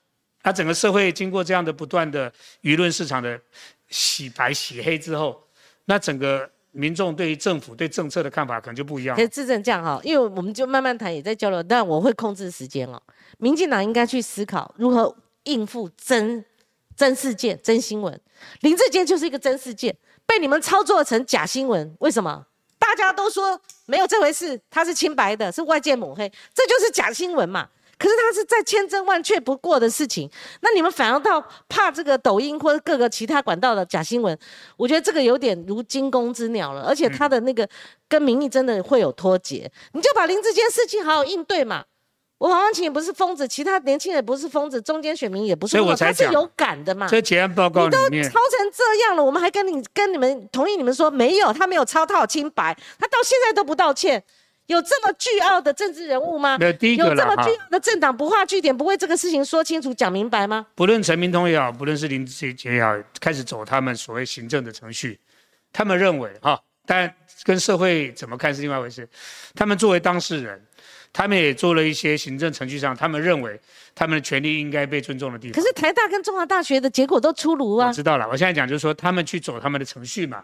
[0.41, 2.31] 他整个社会经过这样的不断的
[2.63, 3.39] 舆论市场的
[3.89, 5.43] 洗白洗黑之后。
[5.89, 9.15] 那整个民众对于政府对政策的看法可能就不一样。
[9.15, 11.63] 可以自证这样哈，因为我们就慢慢谈，也在交流。
[11.63, 13.01] 但我会控制时间哦。
[13.39, 15.13] 民进党应该去思考如何
[15.45, 16.45] 应付真
[16.95, 18.21] 真事件、真新闻。
[18.61, 21.95] 林志坚就是一个真事件，被你们操作成假新闻。
[22.01, 22.45] 为什么？
[22.77, 27.67] 大家都说没有这回事，他是清白的，是外界抹黑，这就是假新闻嘛。
[27.99, 30.27] 可是他是在千真万确不过的事情，
[30.61, 34.35] 那你们反而到怕这个抖音或者各个其他管道的假新闻，
[34.77, 37.67] 我觉得这个有点如惊弓之鸟了，而且他的那个
[38.07, 39.69] 跟民意真的会有脱节。
[39.91, 41.83] 你就把林志坚事情好好应对嘛。
[42.37, 47.05] 我黄万晴也不是疯子，其他年轻人不是疯子，中间选民也不是疯子，他是有感的嘛。
[47.05, 54.23] 在结案报告你都抄成这样了，我们还跟你跟你们同意你们说没有，他没有抄，他好清白，他到现在都不道歉。
[54.69, 56.55] 有这么巨傲的政治人物吗？
[56.61, 60.67] 有第一个有这么巨傲的政党不画据点，不为这个事情说清楚、讲明白吗？
[60.75, 65.19] 不论陈明通也好，不论是林志杰也好，开始走他们所谓行政的程序，
[65.73, 67.11] 他们认为哈，但
[67.43, 69.09] 跟社会怎么看是另外一回事。
[69.55, 70.61] 他们作为当事人，
[71.11, 73.59] 他们也做了一些行政程序上，他们认为
[73.95, 75.59] 他们的权利应该被尊重的地方。
[75.59, 77.87] 可是台大跟中华大学的结果都出炉啊！
[77.87, 80.43] 我知道了，我现在讲就是说，他们去走他们的程序嘛，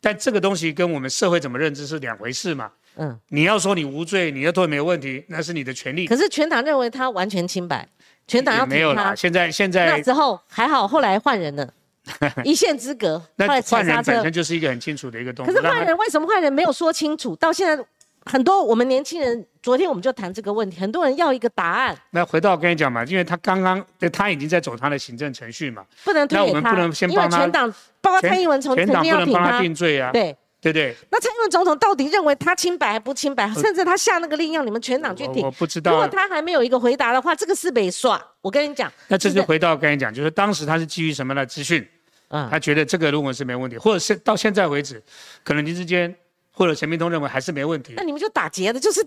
[0.00, 2.70] 但这个东西跟我们社会怎么认知是两回事嘛。
[2.96, 6.06] 嗯，你要说你无罪，你要说没有问题，那是你的权利。
[6.06, 7.86] 可是全党认为他完全清白，
[8.26, 9.14] 全党要没有了。
[9.16, 11.68] 现在现在那时候还好，后来换人了，
[12.44, 13.20] 一线之隔。
[13.36, 15.52] 那换人本身就是一个很清楚的一个动作。
[15.52, 17.34] 可是换人为什么换人没有说清楚？
[17.36, 17.84] 到现在
[18.26, 21.96] 很多我们年轻人，昨天我们就谈这个问题，很多人要一个答案。
[22.10, 26.52] 那回到我跟你讲嘛，因为他刚刚他已经在走他的行政程序嘛，不能推给他。
[26.52, 27.38] 那我们不能先帮他。
[27.38, 30.12] 全党包括蔡英文从全党不能帮他定罪啊。
[30.12, 30.36] 对。
[30.64, 33.46] 对对，那蔡英文总统到底认为他清白还不清白？
[33.52, 35.92] 甚至他下那个令让你们全党去挺，我不知道。
[35.92, 38.18] 如果他还没有一个回答的话，这个是被耍。
[38.40, 41.86] 我跟你讲，那这就回到跟你讲，就是当时他是基于什么的资讯？
[42.28, 45.02] 嗯，他觉得这个论文是没问题，或者是到现在为止，
[45.42, 46.12] 可能林志坚
[46.50, 47.92] 或者陈明通认为还是没问题。
[47.98, 49.06] 那你们就打结的，就是。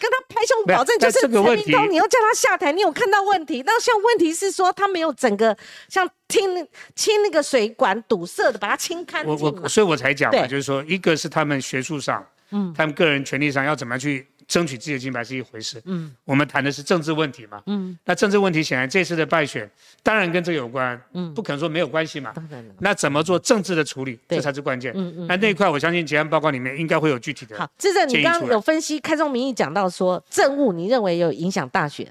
[0.00, 3.62] 跟他拍胸保证就是陈明东，你要叫他下台，你有看到问题？
[3.66, 5.56] 那像问题是说他没有整个
[5.88, 14.26] 像清清那个水管堵塞的，把它清干净我我所以我才讲嘛，就是说一个是他们学术上，嗯，他们个人权利上要怎么样去。
[14.48, 19.70] 争取自己的金牌是一回事，嗯，我们谈的是政治问题嘛，嗯，那政治问题显然这次的败选
[20.02, 27.58] 当然跟这有关，嗯，不可能说没有关系嘛，当然了，那怎么做政治的处理，这才是关键，嗯嗯，那那一块我相信结案报告里面应该会有具体的。
[27.58, 32.10] 好，智正，你刚刚有分析开宗明义讲到说政务，你认为有影响大选，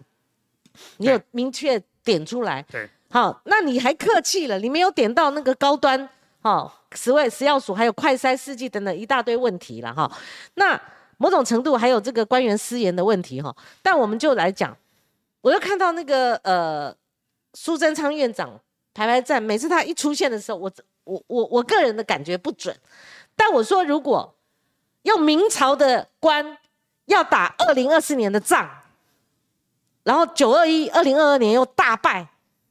[0.98, 6.08] 你有明确点出来，对，好，那你还客气了，你没有点到那个高端，
[6.42, 10.16] 好，十位食药署还有快筛试剂等等一大堆问题了哈，
[10.54, 10.80] 那。
[11.18, 14.78] 某种程度还有这个官员私言的问题哈，但我们就来讲，
[15.42, 16.96] 我又看到那个呃
[17.54, 18.60] 苏贞昌院长
[18.94, 20.72] 排排站，每次他一出现的时候，我
[21.06, 22.76] 我我我个人的感觉不准，
[23.36, 24.36] 但我说如果
[25.04, 26.58] 用明朝的官
[27.06, 28.70] 要打二零二四年的仗，
[30.04, 32.28] 然后九二一二零二二年又大败，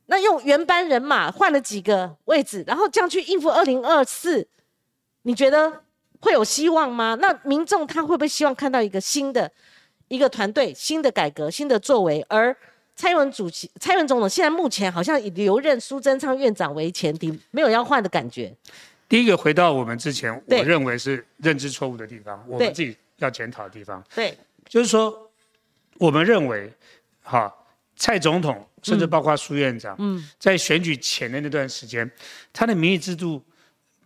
[0.07, 4.47] 那用原班人马换了几个位置，然后这样去应付二零二四，
[5.23, 5.83] 你觉得？
[6.21, 7.17] 会有希望吗？
[7.21, 9.51] 那民众他会不会希望看到一个新的
[10.09, 12.25] 一个团队、新的改革、新的作为？
[12.29, 12.57] 而
[12.95, 18.55] 蔡英文主席、蔡英文总统现在目前好像以留任苏贞昌院长为前提，没有要换的感觉。
[19.09, 24.03] 第一个回到我们之前，我认为是认知错误的地方，我们自己要检讨的地方。
[24.15, 24.37] 对，
[24.69, 25.31] 就是说，
[25.99, 26.73] 我们认为，
[27.23, 27.55] 哈，
[27.97, 32.11] 蔡总统甚至包括苏院长，嗯，在选举前的那段时间，
[32.53, 33.43] 他的民意制度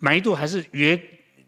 [0.01, 1.01] 满意度还是约。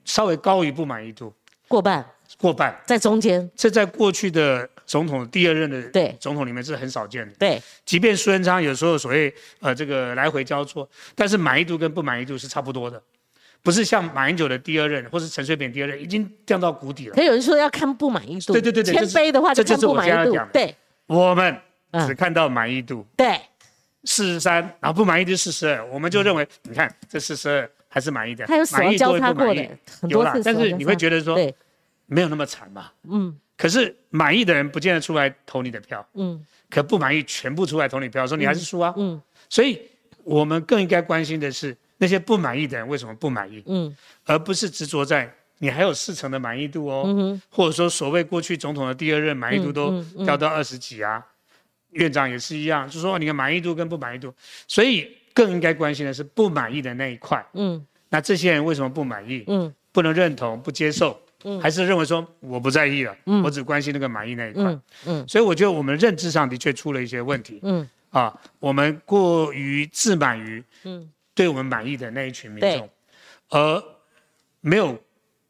[0.04, 1.32] 稍微高于不满意度，
[1.68, 2.04] 过半，
[2.38, 3.50] 过半，在中间。
[3.54, 6.16] 这在过去的总统第二任的对。
[6.18, 7.32] 总统里面是很少见的。
[7.38, 13.00] 对，即便苏贞昌有时候所谓呃这个来回交错，但是满意度跟不满意度是差不多的，
[13.62, 17.14] 不是像马英九的第二任或是陈水扁第二任已经降到谷底了。
[17.14, 20.36] 可有人说要看不满意度，对对对对，谦卑的话就看不满意度。
[20.52, 20.74] 对，
[21.06, 21.56] 我们
[22.06, 23.40] 只看到满意度，对，
[24.04, 27.70] 四十三，然后不满意度四十二，我们就认为你看这四十二。
[27.94, 29.68] 还是满意的，他有满意交叉过的，
[30.08, 31.36] 有啦，但是你会觉得说，
[32.06, 32.90] 没有那么惨嘛。
[33.02, 33.38] 嗯。
[33.54, 36.04] 可是满意的人不见得出来投你的票。
[36.14, 36.42] 嗯。
[36.70, 38.94] 可不满意全部出来投你票，说你还是输啊。
[38.96, 39.20] 嗯。
[39.50, 39.78] 所以
[40.24, 43.62] 我们更应该关心的是那些不满意的人为什么不满意。
[43.66, 43.94] 嗯。
[44.24, 47.04] 而不是执着在你还有四成的满意度哦。
[47.06, 51.22] 嗯或者说所谓过去总统的第二任满意度都掉到二十几啊，
[51.90, 54.32] 院长也是一样，就说你的满意度跟不满意度，
[54.66, 55.14] 所以。
[55.34, 57.44] 更应该关心的是不满意的那一块。
[57.54, 59.44] 嗯，那这些人为什么不满意？
[59.46, 64.78] 嗯，不能认同、不接受，嗯，还是认为说我不在意了，嗯，我只关心那个满意那一块。
[65.06, 67.60] 嗯，所以我觉得我们认知上的确出了一些问题。
[67.62, 72.88] 嗯，啊，我们过于自满于，嗯，对我们满意的那一群民众，
[73.50, 73.82] 而
[74.60, 74.98] 没有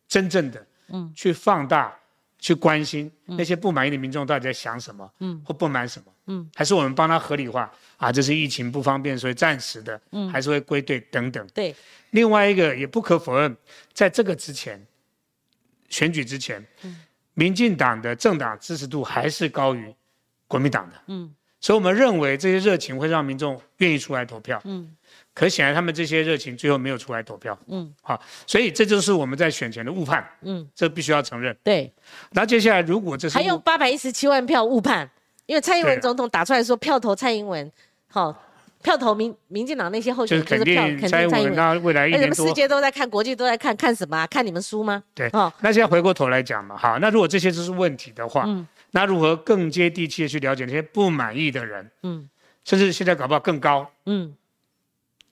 [0.09, 1.97] 真正的，嗯，去放大。
[2.43, 8.11] 去关心那些不满意的民众到底在想什么，嗯，或不满什么，嗯，还是我们帮他合理化啊？
[8.11, 11.47] 这是疫情不方便，所以暂时的，嗯，还是会归队等等。
[11.53, 11.75] 对，
[12.11, 13.57] 另外一个也不可否认，
[13.93, 14.85] 在这个之前，
[15.89, 17.01] 选举之前，嗯，
[17.35, 19.95] 民进党的政党支持度还是高于
[20.49, 24.97] 国民党的，嗯，所以我们认为这些热情会让民众愿意出来投票，嗯。
[25.35, 27.59] 可显然，他们这些热情最后没有出来投票。
[27.67, 30.23] 嗯，好，所以这就是我们在选前的误判。
[30.43, 31.57] 嗯，这必须要承认。
[31.65, 31.91] 对。
[32.33, 35.11] 那接下来，如果这是还有八百一十七万票误判，
[35.47, 37.71] 因为蔡英文总统打出来说票投蔡英文，
[38.09, 38.35] 好，
[38.83, 41.55] 票投民民进党那些候选人就是票肯定蔡英文。
[41.55, 44.27] 那未来一年多，世界都在看，国际都在看，看什么？
[44.29, 45.03] 看你们输吗？
[45.15, 45.29] 对。
[45.33, 51.91] 哦，那现在回过头来讲嘛，好，那如果这些都是问题的话，嗯，那如何更接地气的去了解那些不满意的人？
[52.03, 52.29] 嗯，
[52.65, 53.91] 甚至现在搞不好更高。
[54.07, 54.35] 嗯。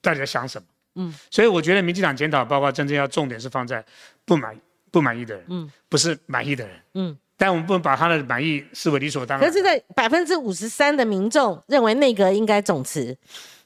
[0.02, 0.66] 大家想什么？
[0.96, 3.84] 嗯，所以我觉得民进党检讨报告真正要重点是放在
[4.24, 4.58] 不满
[4.90, 7.16] 不满意的人，嗯，不是满意的人，嗯。
[7.41, 9.49] 但我们不能把他的满意视为理所当然。
[9.49, 13.16] 可是，在百分之五十三的民众认为内阁应该总辞，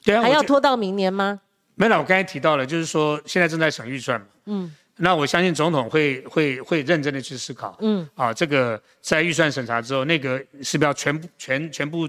[0.01, 1.41] 对啊，还要拖到明年吗？
[1.75, 4.73] 没了，我刚才提到了，就是说现在正在审预算嘛，嗯。
[4.95, 8.07] 那我相信总统会会会认真的去思考，嗯。
[8.15, 12.07] 啊，这个在预算审查之后，内阁是不是要全部全全部？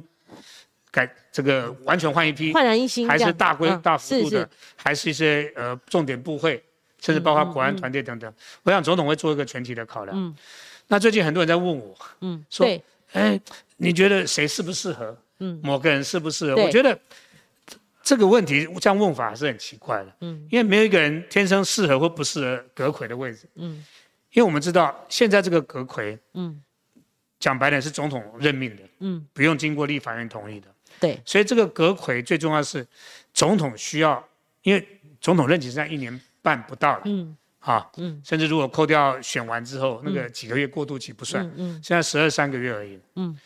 [0.92, 6.62] 改这个完全换一批，焕然一新，还是大规大幅度的，还是一些呃重点部会，
[7.02, 8.32] 甚至包括国安团队等等。
[8.62, 10.34] 我想总统会做一个全体的考量。
[10.88, 12.66] 那最近很多人在问我，嗯，说，
[13.12, 13.40] 哎，
[13.76, 15.16] 你觉得谁适不适合？
[15.38, 16.62] 嗯，某个人适不适合？
[16.62, 16.98] 我觉得
[18.02, 20.12] 这个问题这样问法还是很奇怪的。
[20.20, 23.48] 嗯，因为没有一个人天生适合或不适合阁魁的位置。
[23.56, 23.84] 嗯，
[24.32, 26.62] 因为我们知道现在这个阁魁，嗯。
[27.38, 30.68] 讲白点是总统任命的，嗯，不用经过立法院同意的，
[30.98, 32.84] 对，所以这个阁魁最重要是
[33.34, 34.26] 总统需要，
[34.62, 34.88] 因为
[35.20, 37.36] 总统任期现在一年半不到了，嗯，
[37.66, 43.36] 啊，嗯，甚至如果扣掉选完之后那个几个月过渡期不算，嗯，现在十二三个月而已，嗯，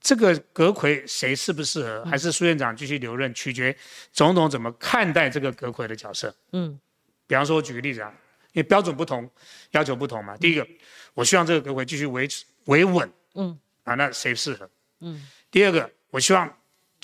[0.00, 3.76] 这个阁魁谁适不适合，还是苏院长继续留任，取决
[4.14, 6.80] 总统怎么看待这个阁魁的角色，嗯，
[7.26, 8.10] 比方说我举个例子啊，
[8.52, 9.30] 因为标准不同，
[9.72, 10.66] 要求不同嘛，第一个，
[11.12, 12.46] 我希望这个阁魁继续维持。
[12.64, 14.66] 维稳，嗯，啊，那谁适合？
[15.00, 16.50] 嗯，第二个，我希望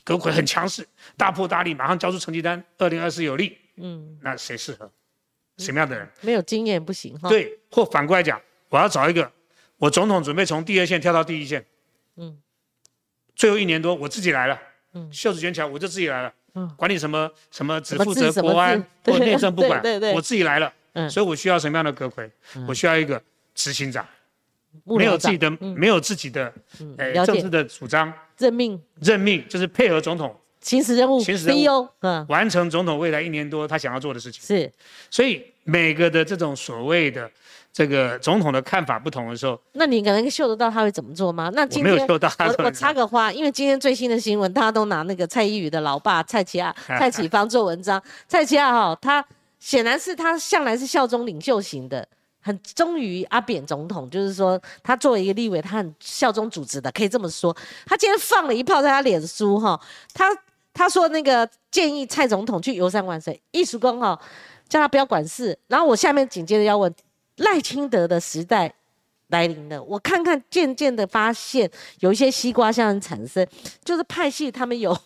[0.05, 0.88] 阁魁很强势，
[1.18, 4.91] 大破大立，马上交出成绩单，二零二四有利，嗯，那谁适合？
[5.61, 6.08] 什么样的人？
[6.22, 7.28] 没有经验不行哈。
[7.28, 9.30] 对，或反过来讲，我要找一个，
[9.76, 11.64] 我总统准备从第二线跳到第一线，
[12.16, 12.38] 嗯，
[13.36, 14.61] 最后一年多我自己来了，
[14.94, 22.30] 嗯，袖子卷起来我就自己来了，嗯，管你什么什么只负责国安或内政不管， 对对，我自己来了，嗯，所以我需要什么样的阁魁？
[22.66, 23.22] 我需要一个
[23.54, 24.06] 执行长。
[24.84, 26.52] 没有自己的，没有自己的，
[26.96, 34.42] 哎，政治的主张，任命，任命就是配合总统行使任务，行使任务，嗯，完成总统未来一年多他想要做的事情。
[34.42, 34.70] 是，
[35.11, 37.30] 所以每个的这种所谓的
[37.72, 41.50] 这个总统的看法不同的时候，那你可能嗅得到他会怎么做吗？
[41.54, 42.18] 那今天我
[42.64, 48.02] 我插个花，因为今天最新的新闻，大家都拿那个蔡依宇的老爸蔡奇亚、 蔡启芳做文章。
[48.28, 49.24] 蔡奇亚哈，他
[49.58, 52.06] 显然是他向来是效忠领袖型的。
[52.42, 57.54] 很忠于阿扁总统，就是说他作为一个立委，他很效忠组织的，可以这么说。
[57.84, 59.78] 他今天放了一炮在他脸书哈，
[60.14, 60.24] 他
[60.73, 64.18] 他说那个建议蔡总统去游山玩水，艺术工哈，
[64.68, 65.59] 叫他不要管事。
[65.68, 66.95] 然后我下面紧接着要问，
[67.37, 68.73] 赖清德的时代
[69.29, 73.47] 来临了，我看看渐渐的发现有一些西瓜像产生，
[73.85, 74.97] 就是派系他们有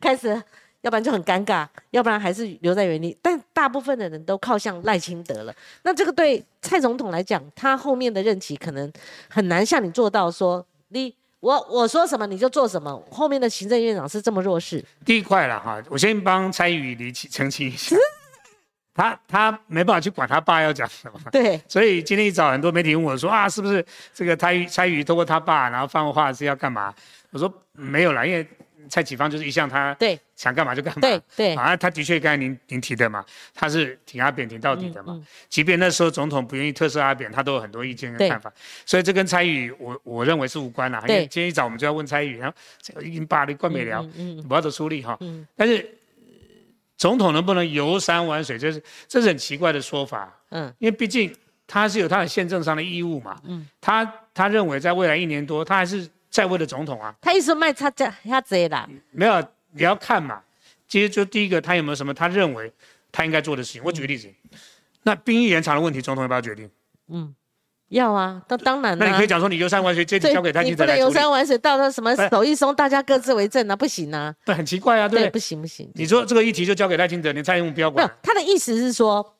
[0.00, 0.42] 开始。
[0.84, 3.16] 要不然就很尴尬，要不然还是留在原地。
[3.22, 5.54] 但大部分的人都靠向赖清德了。
[5.82, 8.92] 那这个对蔡总统来讲，他后面的任期可能
[9.30, 12.90] 很难像你做到说，你我我说什么你就做什么。
[13.10, 14.82] 后面的行政院长是这么弱势。
[15.04, 17.94] 第一块了哈，我先帮蔡宇理清澄清一下，
[18.94, 21.20] 他他没办法去管他爸要讲什么。
[21.30, 21.60] 对。
[21.68, 23.84] 所以今天一早很多媒体问我说啊，是不是
[24.14, 26.94] 这个蔡宇蔡宇通过他爸然后放话是要干嘛？
[27.30, 28.46] 我说没有啦，因为。
[28.88, 30.18] 蔡启芳就是一向他对。
[30.36, 33.24] 想干嘛就干嘛，对对，啊，他的确刚才您您提的嘛，
[33.54, 38.52] 他是挺阿扁挺到底的嘛，即便那时候总统不愿意特赦阿扁，他都有很多意见跟看法，
[38.84, 41.00] 所以这跟蔡宇我我认为是无关啦。
[41.06, 44.02] 对，今天一早我们就要问蔡宇，然后已经把你冠冕了，
[44.48, 45.16] 不要走出力哈。
[45.20, 45.88] 嗯，但是
[46.96, 50.36] 总统能不能游山玩水，这是这是很奇怪的说法。
[50.50, 51.32] 嗯，因为毕竟
[51.68, 53.40] 他是有他的宪政上的义务嘛。
[53.44, 54.04] 嗯，他
[54.34, 56.10] 他认为在未来一年多，他还是。
[56.34, 60.42] 在位的总统啊，他意思卖他这他贼啦，没有，你要看嘛。
[60.88, 62.72] 其实就第一个，他有没有什么他认为
[63.12, 63.82] 他应该做的事情？
[63.84, 64.28] 我举个例子，
[65.04, 66.68] 那兵役延长的问题，总统要不要决定？
[67.06, 67.32] 嗯，
[67.90, 74.34] 要啊，那当然那你可以讲说，你游山玩水，这交给他你不能游山玩水，到他什么手一松，大家各自为政啊，不行啊。
[74.44, 75.88] 对，很奇怪啊，对，不行不行。
[75.94, 78.12] 你说这个议题就交给赖清德，你蔡英文不要管。
[78.20, 79.36] 他的意思是说，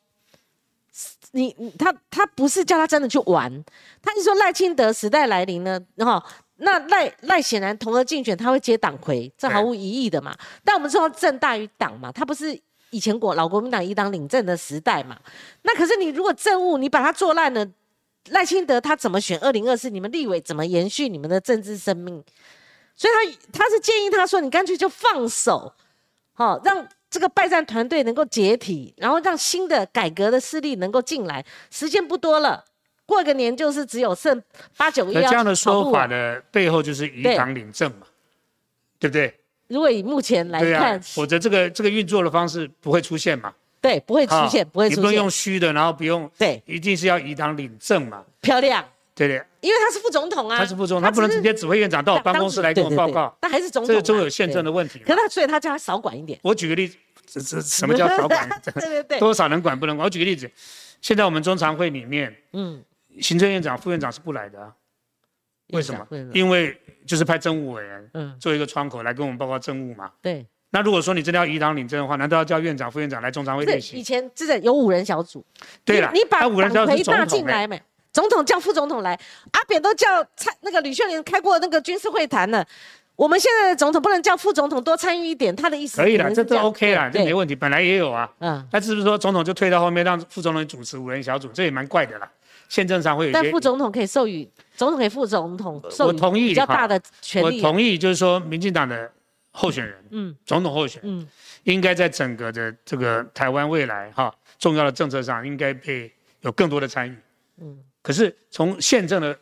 [1.33, 3.65] 你他他不是叫他真的去玩，
[4.01, 6.25] 他是说赖清德时代来临了，然后。
[6.65, 10.35] 那赖赖显然同额竞选，他会接党魁，这毫无疑义的嘛。
[10.65, 12.59] 但我们说政大于党嘛，他不是
[12.91, 15.19] 以前国老国民党一党领政的时代嘛。
[15.63, 17.67] 那可是你如果政务你把它做烂了，
[18.31, 19.91] 赖清德他怎么选二零二四？
[19.91, 22.25] 你们立委怎么延续你们的政治生命？
[22.97, 23.13] 所以
[23.53, 25.73] 他他是建议他说，你干脆就放手，
[26.33, 31.45] 好让这个败战团队能够解体，然后让新的改革的势力能够进来。
[31.71, 32.65] 时间不多了。
[33.07, 34.43] 过个年就是只有剩
[34.77, 35.21] 八九个月。
[35.23, 38.07] 这样的说法的背后就是以党领政嘛，
[38.99, 39.35] 对不对？
[39.69, 43.53] 如果以目前来看，否则这个这个运作的方式不会出现嘛？
[43.81, 45.03] 对，不会出现，不会出现。
[45.03, 48.23] 你不能用虚的，然后不用对，一定是要以党领政嘛？
[48.41, 48.85] 漂亮，
[49.15, 49.43] 对对。
[49.61, 53.35] 因为他是副总统啊，他是副总统，他不能直接指挥院长到我办公室来跟我报告。
[53.41, 55.01] 但还是总统，这都有宪政的问题。
[55.01, 56.39] 可他所以他叫他少管一点。
[56.43, 56.97] 我举个例子，
[57.27, 58.49] 这这什么叫少管？
[58.63, 60.05] 对对对，多少能管不能管？
[60.05, 60.51] 我举个例子，
[61.01, 62.83] 现在我们中常会里面，嗯。
[63.21, 64.73] 行政院长、副院长是不来的啊？
[65.73, 66.07] 为什么？
[66.33, 70.11] 因为就是派政务委员，嗯，做一个窗口来跟我们报告政务嘛。
[70.21, 70.47] 对。
[70.71, 73.97] 那如果说你真的要移党领政的话，难道要叫院长、副院长来中常会列席？
[73.97, 75.45] 以前真的有五人小组。
[75.85, 77.81] 对了，你把五人小组纳进来没？
[78.13, 79.19] 总统叫副总统来，
[79.53, 80.07] 阿扁都叫
[80.37, 82.67] 蔡那个吕秀莲开过那个军事会谈了。
[83.17, 88.29] 我们现在的总统不能叫副总统多参与一点，他的意思可以了，这都 OK 了，这没问题，本来也有啊。
[88.41, 91.49] 嗯，那是不是说总统就退到后面，让副总统主持五人小组？
[91.55, 92.29] 这也蛮怪的啦。
[92.75, 97.59] 宪政上会有，但副总统可以授予总统给副总统授予比较大的权利。
[97.59, 99.09] 我同意，就是说民进党的
[99.53, 101.29] 候选人，嗯，总统候选人，嗯，
[101.63, 106.11] 应该在整个的这个台湾未来哈重要的政策上，应该被
[106.41, 107.17] 有更多的参与。
[107.61, 109.39] 嗯，可是从宪政的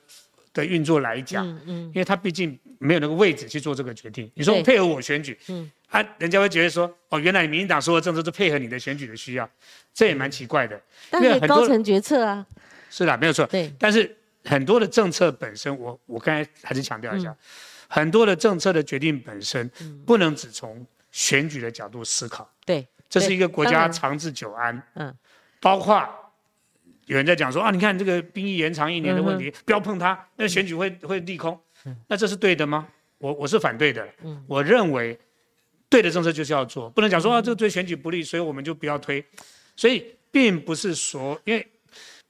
[0.52, 4.30] 的运作来讲，嗯嗯，因为他毕竟没有那个位置去做这个决定。
[4.34, 9.48] 你说配合我选举，嗯，啊，人家会觉得说，哦，原来民进党所有政策都配合你的选举的需要，
[9.94, 10.78] 这也蛮奇怪的。
[11.08, 12.46] 但是高层决策啊。
[12.92, 13.46] 是的，没有错。
[13.46, 14.14] 对，但是
[14.44, 17.34] 很多的政策本身，我我刚才还是强调一下，
[17.88, 19.66] 很多的政策的决定本身，
[20.04, 22.46] 不能只从选举的角度思考。
[22.66, 24.82] 对，这是一个国家长治久安。
[24.96, 25.16] 嗯，
[25.58, 26.06] 包括
[27.06, 31.58] 有人在讲说啊，你看这个兵役延长一年的问题，不要碰它，那选举会会利空。
[32.08, 32.86] 那这是对的吗？
[33.16, 34.06] 我我是反对的。
[34.22, 35.18] 嗯，我认为
[35.88, 39.24] 对的政策就是要做，不能讲说啊，这个对选举不利，所以我们就不要推。
[39.74, 41.66] 所以并不是说，因为。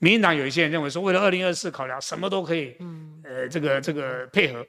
[0.03, 4.67] 民进党有一些人认为说，为了二零二四考量，什么都可以，嗯，呃，这个这个配合。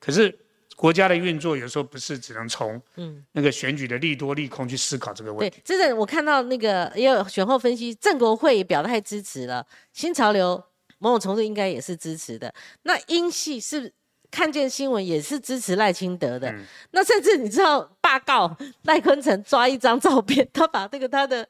[0.00, 0.36] 可是
[0.74, 5.56] 国家的运作有时候不是只能从嗯那个选举的利多利空去思考这个问题。
[5.56, 10.60] 对，真的我看到那个也有选后分析，郑国会表态支持了新潮流，
[10.98, 12.52] 某种程度应该也是支持的。
[12.82, 13.92] 那英系是
[14.32, 16.52] 看见新闻也是支持赖清德的。
[16.90, 21.46] 那甚至你知道罢告赖坤成抓一张照片，他把那个他的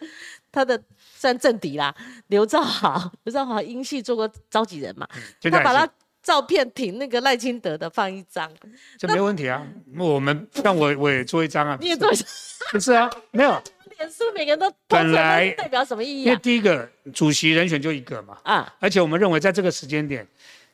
[0.53, 0.79] 他的。
[1.15, 1.95] 算政敌啦，
[2.29, 5.07] 刘兆豪，刘兆豪英系做过召集人嘛，
[5.41, 5.89] 他把他
[6.21, 8.51] 照片挺那个赖清德的放一张，
[8.99, 9.65] 这没问题啊。
[9.97, 12.27] 我们让我我也做一张啊，你也做一张，
[12.73, 13.51] 不是啊，没有。
[13.97, 16.25] 脸书每个人都本来代表什么意义？
[16.25, 20.27] 因为第一个主席人选就一个嘛，啊，而且我们认为在这个时间点，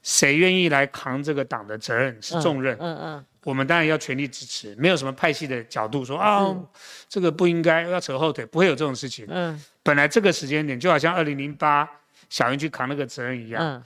[0.02, 3.24] 谁愿意来扛这个党的责任是重任，嗯嗯。
[3.48, 6.54] 我们当然要全力支持，没有什么派系的角度说啊，
[7.08, 9.24] 这个不应该要扯后腿，不会有这种事情。
[9.30, 11.88] 嗯，本来这个时间点就好像二零零八
[12.28, 13.82] 小英去扛那个责任一样，嗯，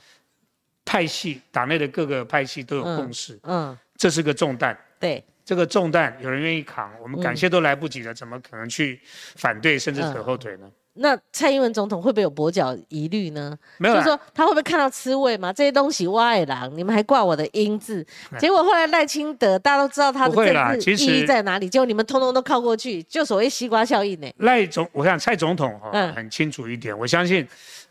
[0.85, 4.77] 派系党内的各个派系都有共识，嗯，这是个重担。
[4.99, 9.01] 对，这个重担有人愿意扛，我们感谢都来不及了，怎么可能去
[9.37, 10.69] 反对甚至扯后腿呢？
[10.95, 13.57] 那蔡英文总统会不会有跛脚疑虑呢？
[13.79, 15.51] 没有，就是说他会不会看到吃味嘛？
[15.51, 18.07] 这些东西外郎，你们还挂我的英字，
[18.39, 24.31] 结果后来赖清德大家都知道他的政治意义在哪里，结果你们通通都靠过去，就所谓西瓜效应呢？
[24.37, 27.49] 赖总，我想蔡总统哈很清楚一点，我相信，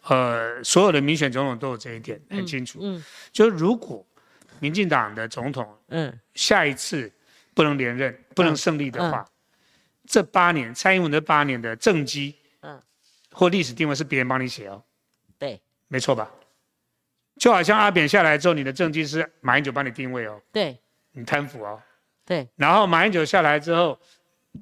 [0.07, 4.05] 呃，所有的民选总统都有这一点很清楚，嗯，就如果
[4.59, 7.11] 民进党的总统，嗯，下一次
[7.55, 9.25] 不能连任、不能胜利的话，
[10.07, 12.35] 这八年蔡英文的八年的政绩。
[13.31, 14.83] 或历史定位是别人帮你写哦，
[15.37, 16.29] 对，没错吧？
[17.39, 20.77] 就好像阿扁下来之后，你的政绩是马英九帮你定位哦，对，
[21.13, 21.81] 你贪腐哦，
[22.25, 22.47] 对。
[22.55, 23.97] 然后马英九下来之后，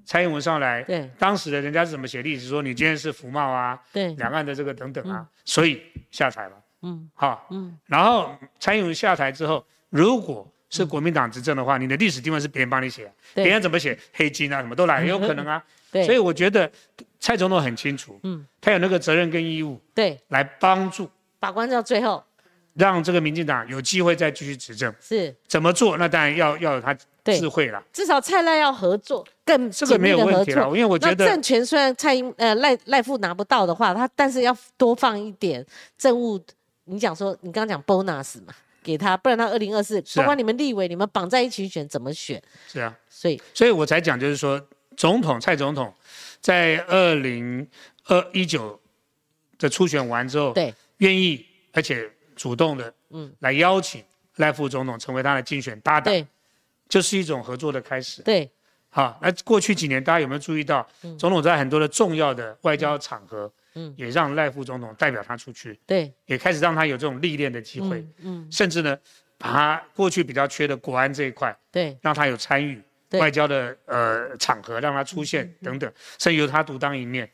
[0.06, 2.48] 蔡英文上来，对，当时的人家是怎么写历史？
[2.48, 7.78] 说你今天是福茂啊，对，两岸的这个等等啊，所以下台了，嗯，好，嗯。
[7.86, 15.62] 然后蔡英文下台之后，如果是国民党执政的话，你的历史定位是别人帮你写，别人怎么写黑金啊，什么都来，也 有可能啊。
[15.92, 16.06] 对。
[16.06, 16.72] 所以我觉得
[17.20, 22.24] 蔡总统很清楚，嗯，他有那个责任跟义务，对，来帮助把关到最后，
[22.76, 24.94] 让这个民进党有机会再继续执政。
[25.02, 25.98] 是怎么做？
[25.98, 26.96] 那当然要要有他
[27.26, 27.84] 智慧了。
[27.92, 30.68] 至少蔡赖要合作，更这个没有问题了。
[30.68, 35.66] 因为我觉得政权虽然蔡英呃赖赖富拿不到的话，他但是要多放一点
[35.98, 36.40] 政务。
[36.86, 42.42] 你讲说你刚刚讲 bonus 嘛，给他，不然他二零二四，不管你们立委你们绑在一起选怎么选？
[42.68, 44.60] 是啊，所以所以我才讲就是说。
[44.98, 45.94] 总统蔡总统
[46.42, 47.68] 在二零
[48.06, 48.80] 二一九
[49.58, 54.04] 的初选完之后，对，愿意而且主动的，嗯，来邀请
[54.38, 56.26] 赖副总统成为他的竞选搭档，对，
[56.88, 58.50] 就是一种合作的开始，对，
[58.90, 60.88] 好，那过去几年大家有没有注意到，
[61.18, 68.98] 总统在很多的重要的外交场合，嗯，也让赖副总统代表他出去，对，也开始让他有这种历练的机会，嗯，甚至呢，
[69.38, 72.82] 把他过去比较缺的国安这一块，对，让他有参与。
[73.12, 77.30] 外交的呃场合让他出现等等，甚至由他独当一面，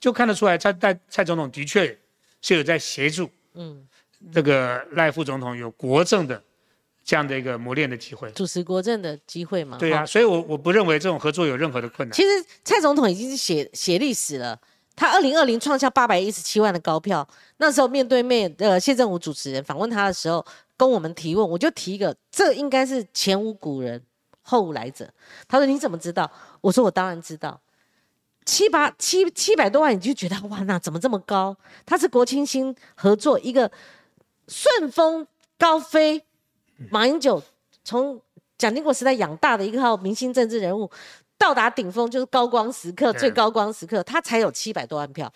[0.00, 1.96] 就看得出来，蔡蔡蔡总统的确
[2.40, 3.86] 是有在协助，嗯，
[4.32, 6.42] 这个赖副总统有国政的
[7.04, 9.78] 这样的一个磨练的机会，主持国政的机会嘛？
[9.78, 12.14] 对啊，所以我我不认为这种合作有任何的困难。
[12.14, 12.28] 其实
[12.64, 14.60] 蔡总统已经是写写历史了，
[14.96, 17.26] 他二零二零创下八百一十七万的高票，
[17.58, 20.44] 那时候面对面呃谢振武主持人访问他的时候，
[20.76, 24.02] 跟我们提问，我就提一个，这应该是前无古人。
[24.42, 25.08] 后无来者，
[25.48, 26.30] 他说：“你怎么知道？”
[26.60, 27.60] 我说：“我当然知道，
[28.44, 31.56] 七八七七百多万，你就觉得哇，那怎么这么高？
[31.86, 33.70] 他是国青新合作一个
[34.48, 35.26] 顺风
[35.58, 36.24] 高飞，
[36.90, 37.42] 马英九
[37.84, 38.20] 从
[38.58, 40.90] 蒋经国时代养大的一个号明星政治人物，
[41.38, 45.32] 到达顶峰就是高光时刻，最高光时刻，他才有七百多万票。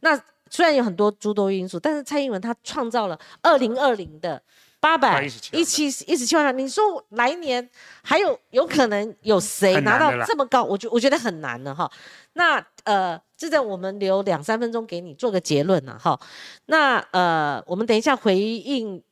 [0.00, 4.40] 那虽然有很多诸多因素，但是蔡英文他创造了二零二零的
[4.84, 6.52] 八百一七一十七万票。
[6.52, 7.66] 你说来年
[8.02, 10.62] 还有有可能有谁拿到这么高？
[10.62, 11.90] 我觉我觉得很难的哈。
[12.34, 16.20] 那呃，这在我们留两三分钟给你做个结论了哈。
[16.66, 19.02] 那呃，我们等一下回应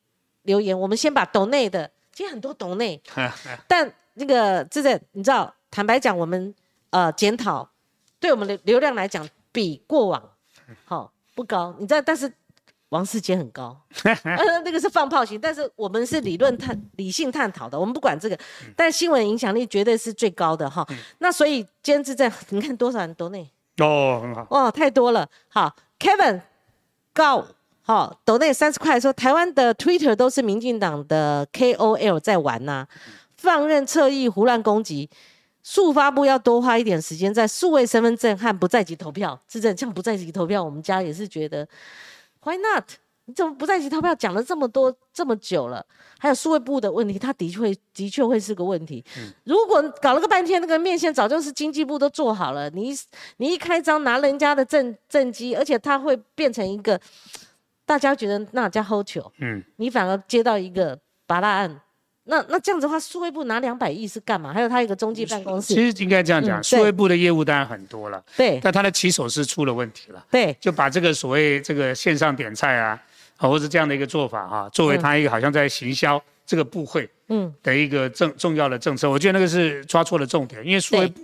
[0.43, 3.03] 留言，我们先把抖内的，其实很多抖内，
[3.67, 6.55] 但那个这在你知道，坦白讲，我们
[6.91, 7.67] 呃检讨，
[8.21, 10.23] 对我们流流量来讲，比过往
[10.85, 11.11] 好。
[11.35, 12.31] 不高，你知道，但是
[12.93, 13.75] 王世杰很高，
[14.65, 18.39] 那个是放炮型，但是我们是理论探、理性探讨的，我们不管这个，
[18.77, 20.87] 但新闻影响力绝对是最高的哈。
[21.19, 23.51] 那所以监制在，你看多少人都内？
[23.79, 24.47] 哦，很好。
[24.51, 25.27] 哇，太多了。
[25.49, 26.43] 好，Kevin
[27.15, 27.47] 告
[27.81, 32.87] 好，抖内三十块说，台湾的 Twitter 都是民进党的 KOL 在玩呐，
[33.39, 35.09] 放任侧翼胡乱攻击。
[35.65, 41.67] 速发部要多花一点时间在数位身份证和不在籍投票，是这像不在籍投票，我们家也是觉得
[42.43, 42.85] ，Why not？
[43.25, 45.87] 你怎么不在一起投票讲了这么多这么久了？
[46.19, 49.05] 还有数位部的问题，它的确的确会是个问题。
[49.45, 52.93] 如果搞了个半天，那个面线早就是经济部都做好了，你
[53.37, 57.01] 你一开张拿人家的证证机，而且它会变成一个
[57.87, 61.81] 大家觉得那家 hold 球，嗯，你反而接到一个拔大案。
[62.25, 64.53] 那那这样子的话，数位部拿两百亿是干嘛？
[64.53, 65.75] 还有他一个中继办公室。
[65.75, 72.99] 其实应该这样讲，数位部的业务当然很多了，对，但他的起手是出了问题了，对，就把这个所谓这个线上点菜啊，
[73.37, 77.53] 或者这样的一个做法哈，作为他一个好像在行销这个部会嗯。
[77.63, 81.21] 的一个重重要的政策，我觉得那个是抓错了重点，因为数位部、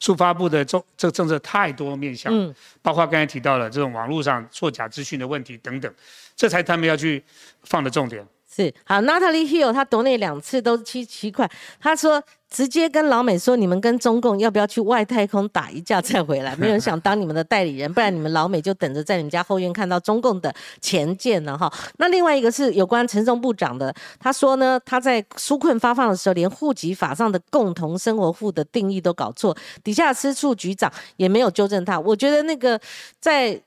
[0.00, 5.90] 数发部的政这个政策太多面向，嗯，包括刚才提到了这种网络上作假资讯的问题等等，
[6.36, 7.24] 这才他们要去
[7.62, 8.26] 放的重点。
[8.54, 11.50] 是好，Natalie Hill，他读那两次都是七七块。
[11.80, 16.54] 他说直接跟老美说，你们跟中共要不要去外太空打一架再回来？
[16.56, 21.72] 没有人想当你们的代理人，不然你们老美就等着在你们家后院看到中共的前舰了哈。
[21.96, 31.98] 那另外一个是有关陈松部长的，他说呢，他在纾困发放的时候，连户籍法上的共同生活户的定义都搞错，底下司处局长也没有纠正他。
[31.98, 32.78] 我觉得那个
[33.18, 33.58] 在。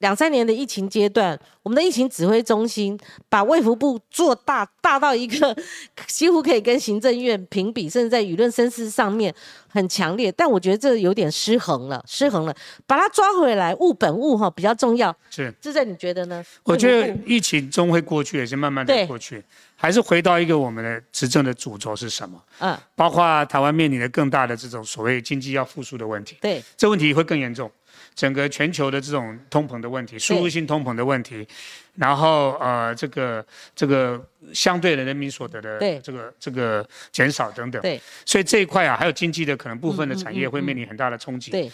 [0.00, 2.98] 两三年的疫情阶段，我们的疫情指挥中心
[3.28, 5.56] 把卫福部做大，大到一个
[6.06, 9.34] 几乎可以跟行政院平比，甚至在舆论声势上面
[9.68, 10.32] 很强烈。
[10.32, 12.54] 但我觉得这有点失衡了，失衡了，
[12.86, 15.14] 把它抓回来，务本务哈比较重要。
[15.30, 16.42] 是，志在你觉得呢？
[16.64, 19.44] 我觉得疫情终会过去，也是慢慢的过去，
[19.76, 22.42] 还是回到一个我们的执政的主轴是什么？
[22.60, 26.38] 嗯，包括台湾面临的更大的这种所谓经济要复苏的问题。
[26.40, 27.70] 对，这问题会更严重。
[28.14, 31.46] 整个全球的这种通膨的问题，输入性通膨的问题，
[31.94, 33.44] 然后呃，这个
[33.74, 41.70] 这个相对的人民所得的这个这个减少等等，对，所以这一块啊，还有经济的可能部分的产业会面临很大的冲击，对，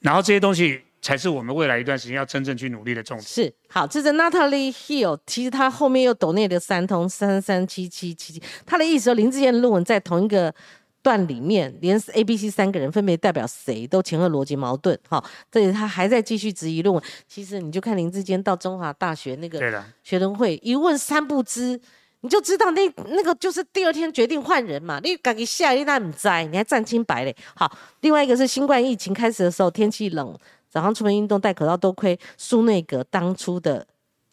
[0.00, 3.26] 然后这些东西才是我们未来一段时间要真正去努力的重点。
[3.26, 10.54] 是，好，这是 Natalie Hill，其实他后面又抖内的三通三三七七七七，他的意思说林志坚的论文在同一个。
[11.02, 17.02] 段里面连 A、B、C 三个人分别代表谁都前后逻辑矛盾，哈，这里他还在继续质疑论文。
[17.26, 21.80] 其实你就看林志坚到中华大学那个学生会一问三不知，
[22.20, 25.00] 你就知道那那个就是第二天决定换人嘛。
[25.02, 27.34] 你赶紧下一那唔在，你还站清白嘞。
[27.56, 30.38] 好，另外一个是新冠疫情开始的时候，天气冷，
[30.70, 33.84] 早上出门运动戴口罩，多亏苏内阁当初的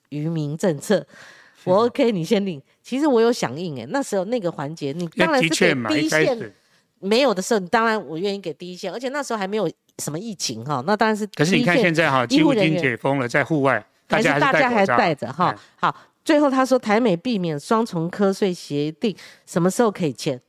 [0.09, 1.05] 渔民政策。
[1.65, 2.61] 我 OK，你先领。
[2.82, 6.53] 其实我有响应哎，那时候那个环节，你当然是给第一线。
[7.00, 9.70] 没有的时候，当然我愿意给第一线，而且那时候还没有
[10.00, 11.26] 什么疫情哈，那当然是。
[11.28, 15.56] 可是你看现在哈，几乎已经解封了，在户外，大家还戴着哈。
[15.78, 19.15] 好，最后他说台美避免双重瞌睡协定，
[19.45, 20.40] 什么时候可以签？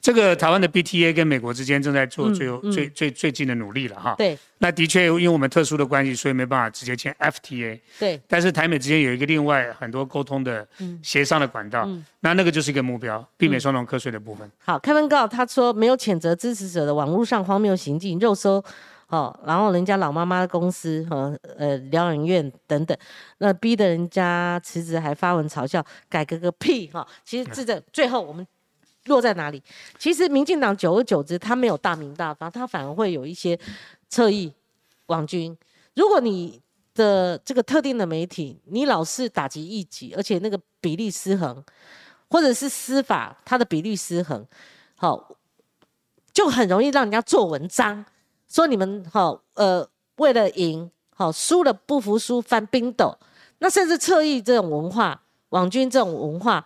[0.00, 4.14] 这个台湾的 BTA 跟美国之间正在做最最最最近的努力了哈。
[4.18, 4.36] 对。
[4.58, 7.80] 那的确，因为我们特殊的关系，所以没办法直接签 FTA。
[7.98, 8.20] 对。
[8.26, 10.66] 但是台美之间有一个另外很多沟通的
[11.02, 11.88] 协商的管道，
[12.20, 14.50] 那那个就是一个目标，避免双重瞌睡的部分。
[14.64, 18.62] 好，开文告他说没有谴责支持者的网络上荒谬行径，肉搜
[19.08, 22.96] 哦，然后人家老妈妈的公司和呃疗养院等等，
[23.38, 27.06] 那逼得人家辞职，还发文嘲笑改革个屁哈。
[27.24, 28.44] 其实这个最后我们。
[29.06, 29.62] 落在哪里？
[29.98, 33.58] 其实民进党久而久之，他没有大名大方，他反而会有一些
[34.08, 34.52] 侧翼
[35.06, 35.56] 网军。
[35.94, 36.60] 如果你
[36.94, 41.62] 的这个特定的媒体，你老是打击异己，而且那个比例失衡，
[42.28, 44.46] 或者是司法它的比例失衡，
[44.96, 45.36] 好，
[46.32, 48.04] 就很容易让人家做文章，
[48.48, 53.18] 说你们好呃为了赢好输了不服输翻冰斗，
[53.58, 56.64] 那甚至侧翼这种文化，网军这种文化，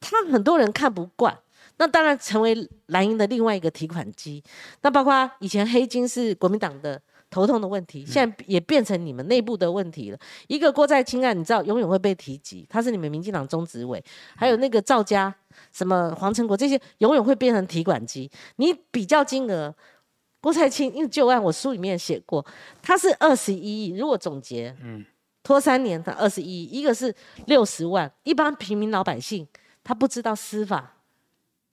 [0.00, 1.38] 他很多人看不惯。
[1.78, 4.42] 那当然成为蓝营的另外一个提款机。
[4.82, 7.00] 那包括以前黑金是国民党的
[7.30, 10.18] 头痛的问题，现在也变成你们内部的问题了。
[10.46, 14.02] 一个郭在清案，你知道永远会被提及，他是你们民进党中执委，
[14.36, 15.34] 还有那个赵家、
[15.72, 18.30] 什么黄成国这些，永远会变成提款机。
[18.56, 19.74] 你比较金额，
[20.40, 22.44] 郭在清因为旧案我书里面写过，
[22.82, 25.04] 他是二十一亿，如果总结，嗯。
[25.42, 27.14] 拖三年他二十一亿，一个是
[27.46, 29.46] 六十万，一般平民老百姓
[29.84, 30.95] 他不知道司法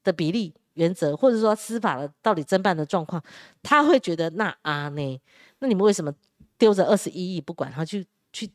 [0.04, 3.24] 的比例原则，或者说司法的到底侦办的状况，
[3.62, 5.22] 他会觉得那啊呢？
[5.60, 6.14] 那你们为什么
[6.58, 8.50] 丢着二十一亿不管他去去？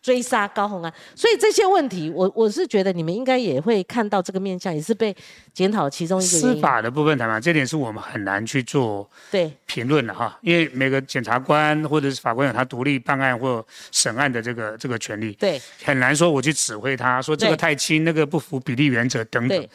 [0.00, 5.14] 追杀高红安，所以这些问题，我我是觉得你们应该也会看到这个面相，也是被
[5.52, 19.68] 检讨其中一个司法的部分谈嘛，这点是我们很难去做对评论的哈，因为每个检察官或者是法官有他独立办案或审案的这个这个权利，对，很难说我去指挥他说这个太轻，那个不符比例原则等等，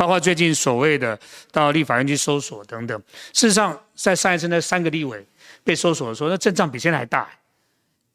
[0.00, 1.18] 包括最近所谓的
[1.52, 2.98] 到立法院去搜索等等，
[3.34, 5.22] 事实上在上一次那三个立委
[5.62, 7.28] 被搜索的时候，那阵仗比现在还大。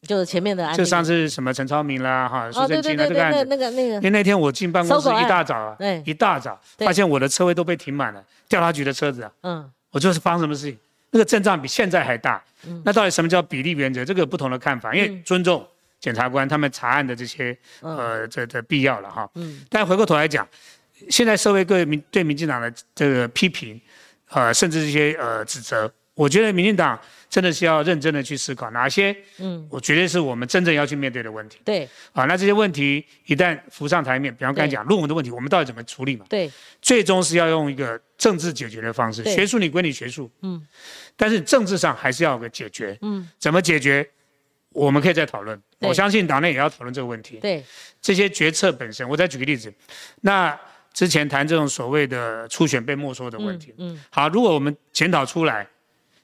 [0.01, 10.75] 就是前面的案子，就上次什么陈超明啦，哈，苏正清的这个案子，那个那个，因为那天我进办公室一大早啊，一大早发现我的车位都被停满了，调查局的车子啊，嗯，我就是发生什么事情，
[11.11, 14.03] 那个阵仗比现在还大，嗯，那到底什么叫比例原则？
[14.03, 15.63] 这个有不同的看法，因为尊重
[15.99, 20.47] 检察官他们查案的这些呃这的必要了哈，嗯，但回过头来讲，
[21.09, 23.79] 现在社会各民对民进党的这个批评，
[24.29, 25.91] 呃，甚至一些呃指责。
[26.13, 26.97] 我觉得民进党
[27.29, 31.59] 真的是要认真的去思考哪些，嗯，我觉得是我们真正要去面对的问题。
[31.65, 36.25] 对，啊，那这些问题一旦浮上台面，比方刚才讲论文的问题，我们到底怎么处理嘛？
[36.29, 36.49] 对，
[36.81, 40.65] 最终是要用一个政治解决的方式，学术你归你学术，嗯，
[41.17, 44.09] 但是政治上还是要有个解决，嗯，怎么解决？
[44.69, 45.61] 我们可以再讨论。
[45.79, 47.39] 我相信党内也要讨论这个问题。
[47.41, 47.61] 对，
[48.01, 49.73] 这些决策本身，我再举个例子，
[50.21, 50.57] 那
[50.95, 55.67] 之前谈这种所谓的初选被没收的问题，嗯，好，如果我们检讨出来。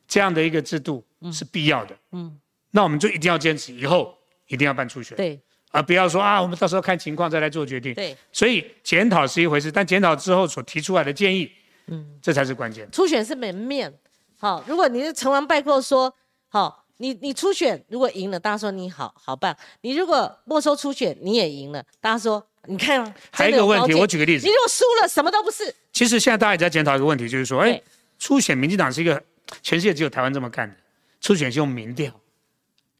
[0.07, 2.37] 这样的一个制度是必要的，嗯，
[2.71, 4.13] 那我们就一定要坚持，以后
[4.47, 5.39] 一定要办初选，对，
[5.71, 8.13] 而不要说啊，我们到时候看情况再来做决定，对。
[8.29, 11.49] 所以检讨是一回事，但检讨之后所提出来的建议，
[11.87, 12.91] 嗯，这才是关键。
[12.91, 13.97] 初选是门面，
[14.37, 16.13] 好，如果你是成王败寇说，
[16.49, 23.13] 好，你你初选如果赢了，大家说你好好棒；你如果没收初选，你也赢了，大家说你看。
[23.31, 25.73] 还有一个问题，我举个例子，你如果输了，什么都不是。
[25.91, 27.81] 其实现在大家也在检讨一个问题，就是说，哎，
[28.19, 29.21] 初选民进党是一个。
[29.61, 30.75] 全世界只有台湾这么干的，
[31.19, 32.09] 初选是用民调。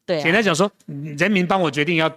[0.06, 0.70] 对，简单讲说，
[1.18, 2.12] 人民帮我决定要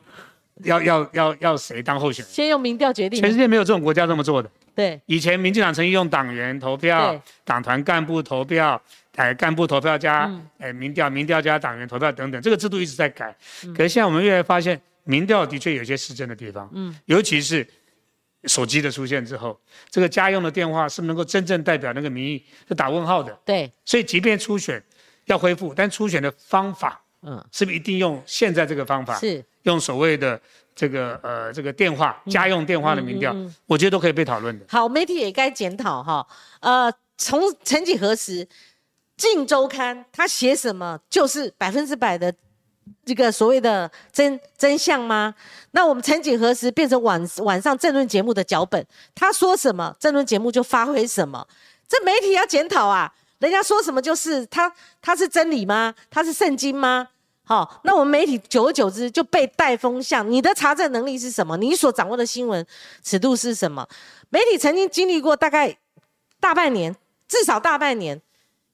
[0.65, 3.21] 要要要要谁当候选人，先用民调决定。
[3.21, 4.51] 全世界没有这种国家这么做的。
[4.75, 8.81] 对，以前民进党曾经用党员投票、党团干部投票、
[9.17, 13.35] 哎干部投票加哎民调、民调加党员投票等等，这个制度一直在改。
[13.77, 16.69] 可是现在我们越来越发现，民调的确有些失真的地方。
[16.73, 17.67] 嗯，尤其是。
[18.47, 19.59] 手机的出现之后，
[19.89, 22.45] 这个家用的电话是不是能够真正代表那个民意？
[22.69, 23.33] 是打问号的。
[23.43, 23.73] 对。
[23.87, 24.85] 所以，即便初选
[25.25, 29.19] 要恢复，但初选的方法，嗯，是不是一定用现在这个方法？
[29.19, 29.43] 是。
[29.63, 30.39] 用所谓的
[30.77, 33.35] 这个呃这个电话家用电话的民调，
[33.65, 34.67] 我觉得都可以被讨论的。
[34.69, 36.27] 好，媒体也该检讨哈。
[36.61, 38.45] 呃，从曾几何时，
[39.17, 42.35] 《镜周刊》他写什么就是百分之百的。
[43.03, 45.35] 这个所谓的真真相吗？
[45.71, 48.87] 那我们曾几何时变成晚晚上政论节目的脚本？
[49.15, 51.47] 他说什么，政论节目就发挥什么。
[51.89, 53.11] 这媒体要检讨啊！
[53.39, 54.71] 人家说什么就是他，
[55.01, 55.95] 他是真理吗？
[56.11, 57.09] 他是圣经吗？
[57.45, 60.31] 好，那我们媒体久而久之就被带风向。
[60.31, 61.57] 你的查证能力是什么？
[61.57, 62.67] 你所掌握的新闻
[63.03, 63.87] 尺度是什么？
[64.29, 65.75] 媒体曾经经历过大概
[66.39, 66.95] 大半年，
[67.27, 68.21] 至少大半年。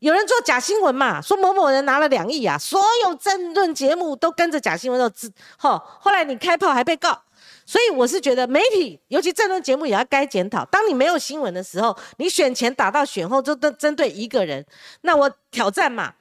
[0.01, 1.20] 有人做假新闻嘛？
[1.20, 5.31] 说某某人拿了两亿啊，所有政论节目都跟着假新闻都知。
[5.59, 7.22] 吼，后来你开炮还被告，
[7.66, 10.64] 所以我是觉得媒体，尤其政论节目也要该检讨。
[10.64, 14.64] 当你没有新闻的时候，你选前打到选后就都针对一个人，
[15.02, 16.14] 那我挑战嘛？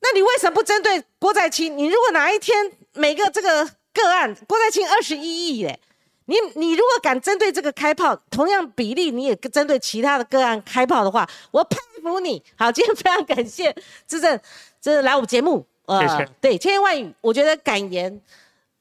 [0.00, 1.78] 那你为什么不针对郭在清？
[1.78, 3.64] 你如果哪一天每个这个
[3.94, 5.78] 个案，郭在清二十一亿耶，
[6.24, 12.42] 你你如果敢针对这个开炮，同样比例你也针对其他的个案开炮的话，我佩服你。
[12.56, 13.74] 好，今天非常感谢
[14.06, 14.40] 志正，
[14.80, 18.20] 这来我们节目，呃，对，千言万语，我觉得感言，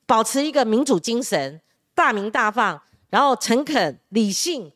[0.06, 1.60] 保持一个民主精神，
[1.94, 4.72] 大明大放，然后诚恳理性，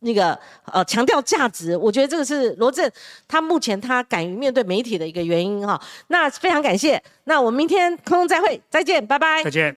[0.00, 2.90] 那个呃强调价值，我觉得这个是罗振
[3.26, 5.80] 他目前他敢于面对媒体的一个原因哈。
[6.08, 9.76] 那非常感谢，那我们明天空中再会，再见，拜拜，再见。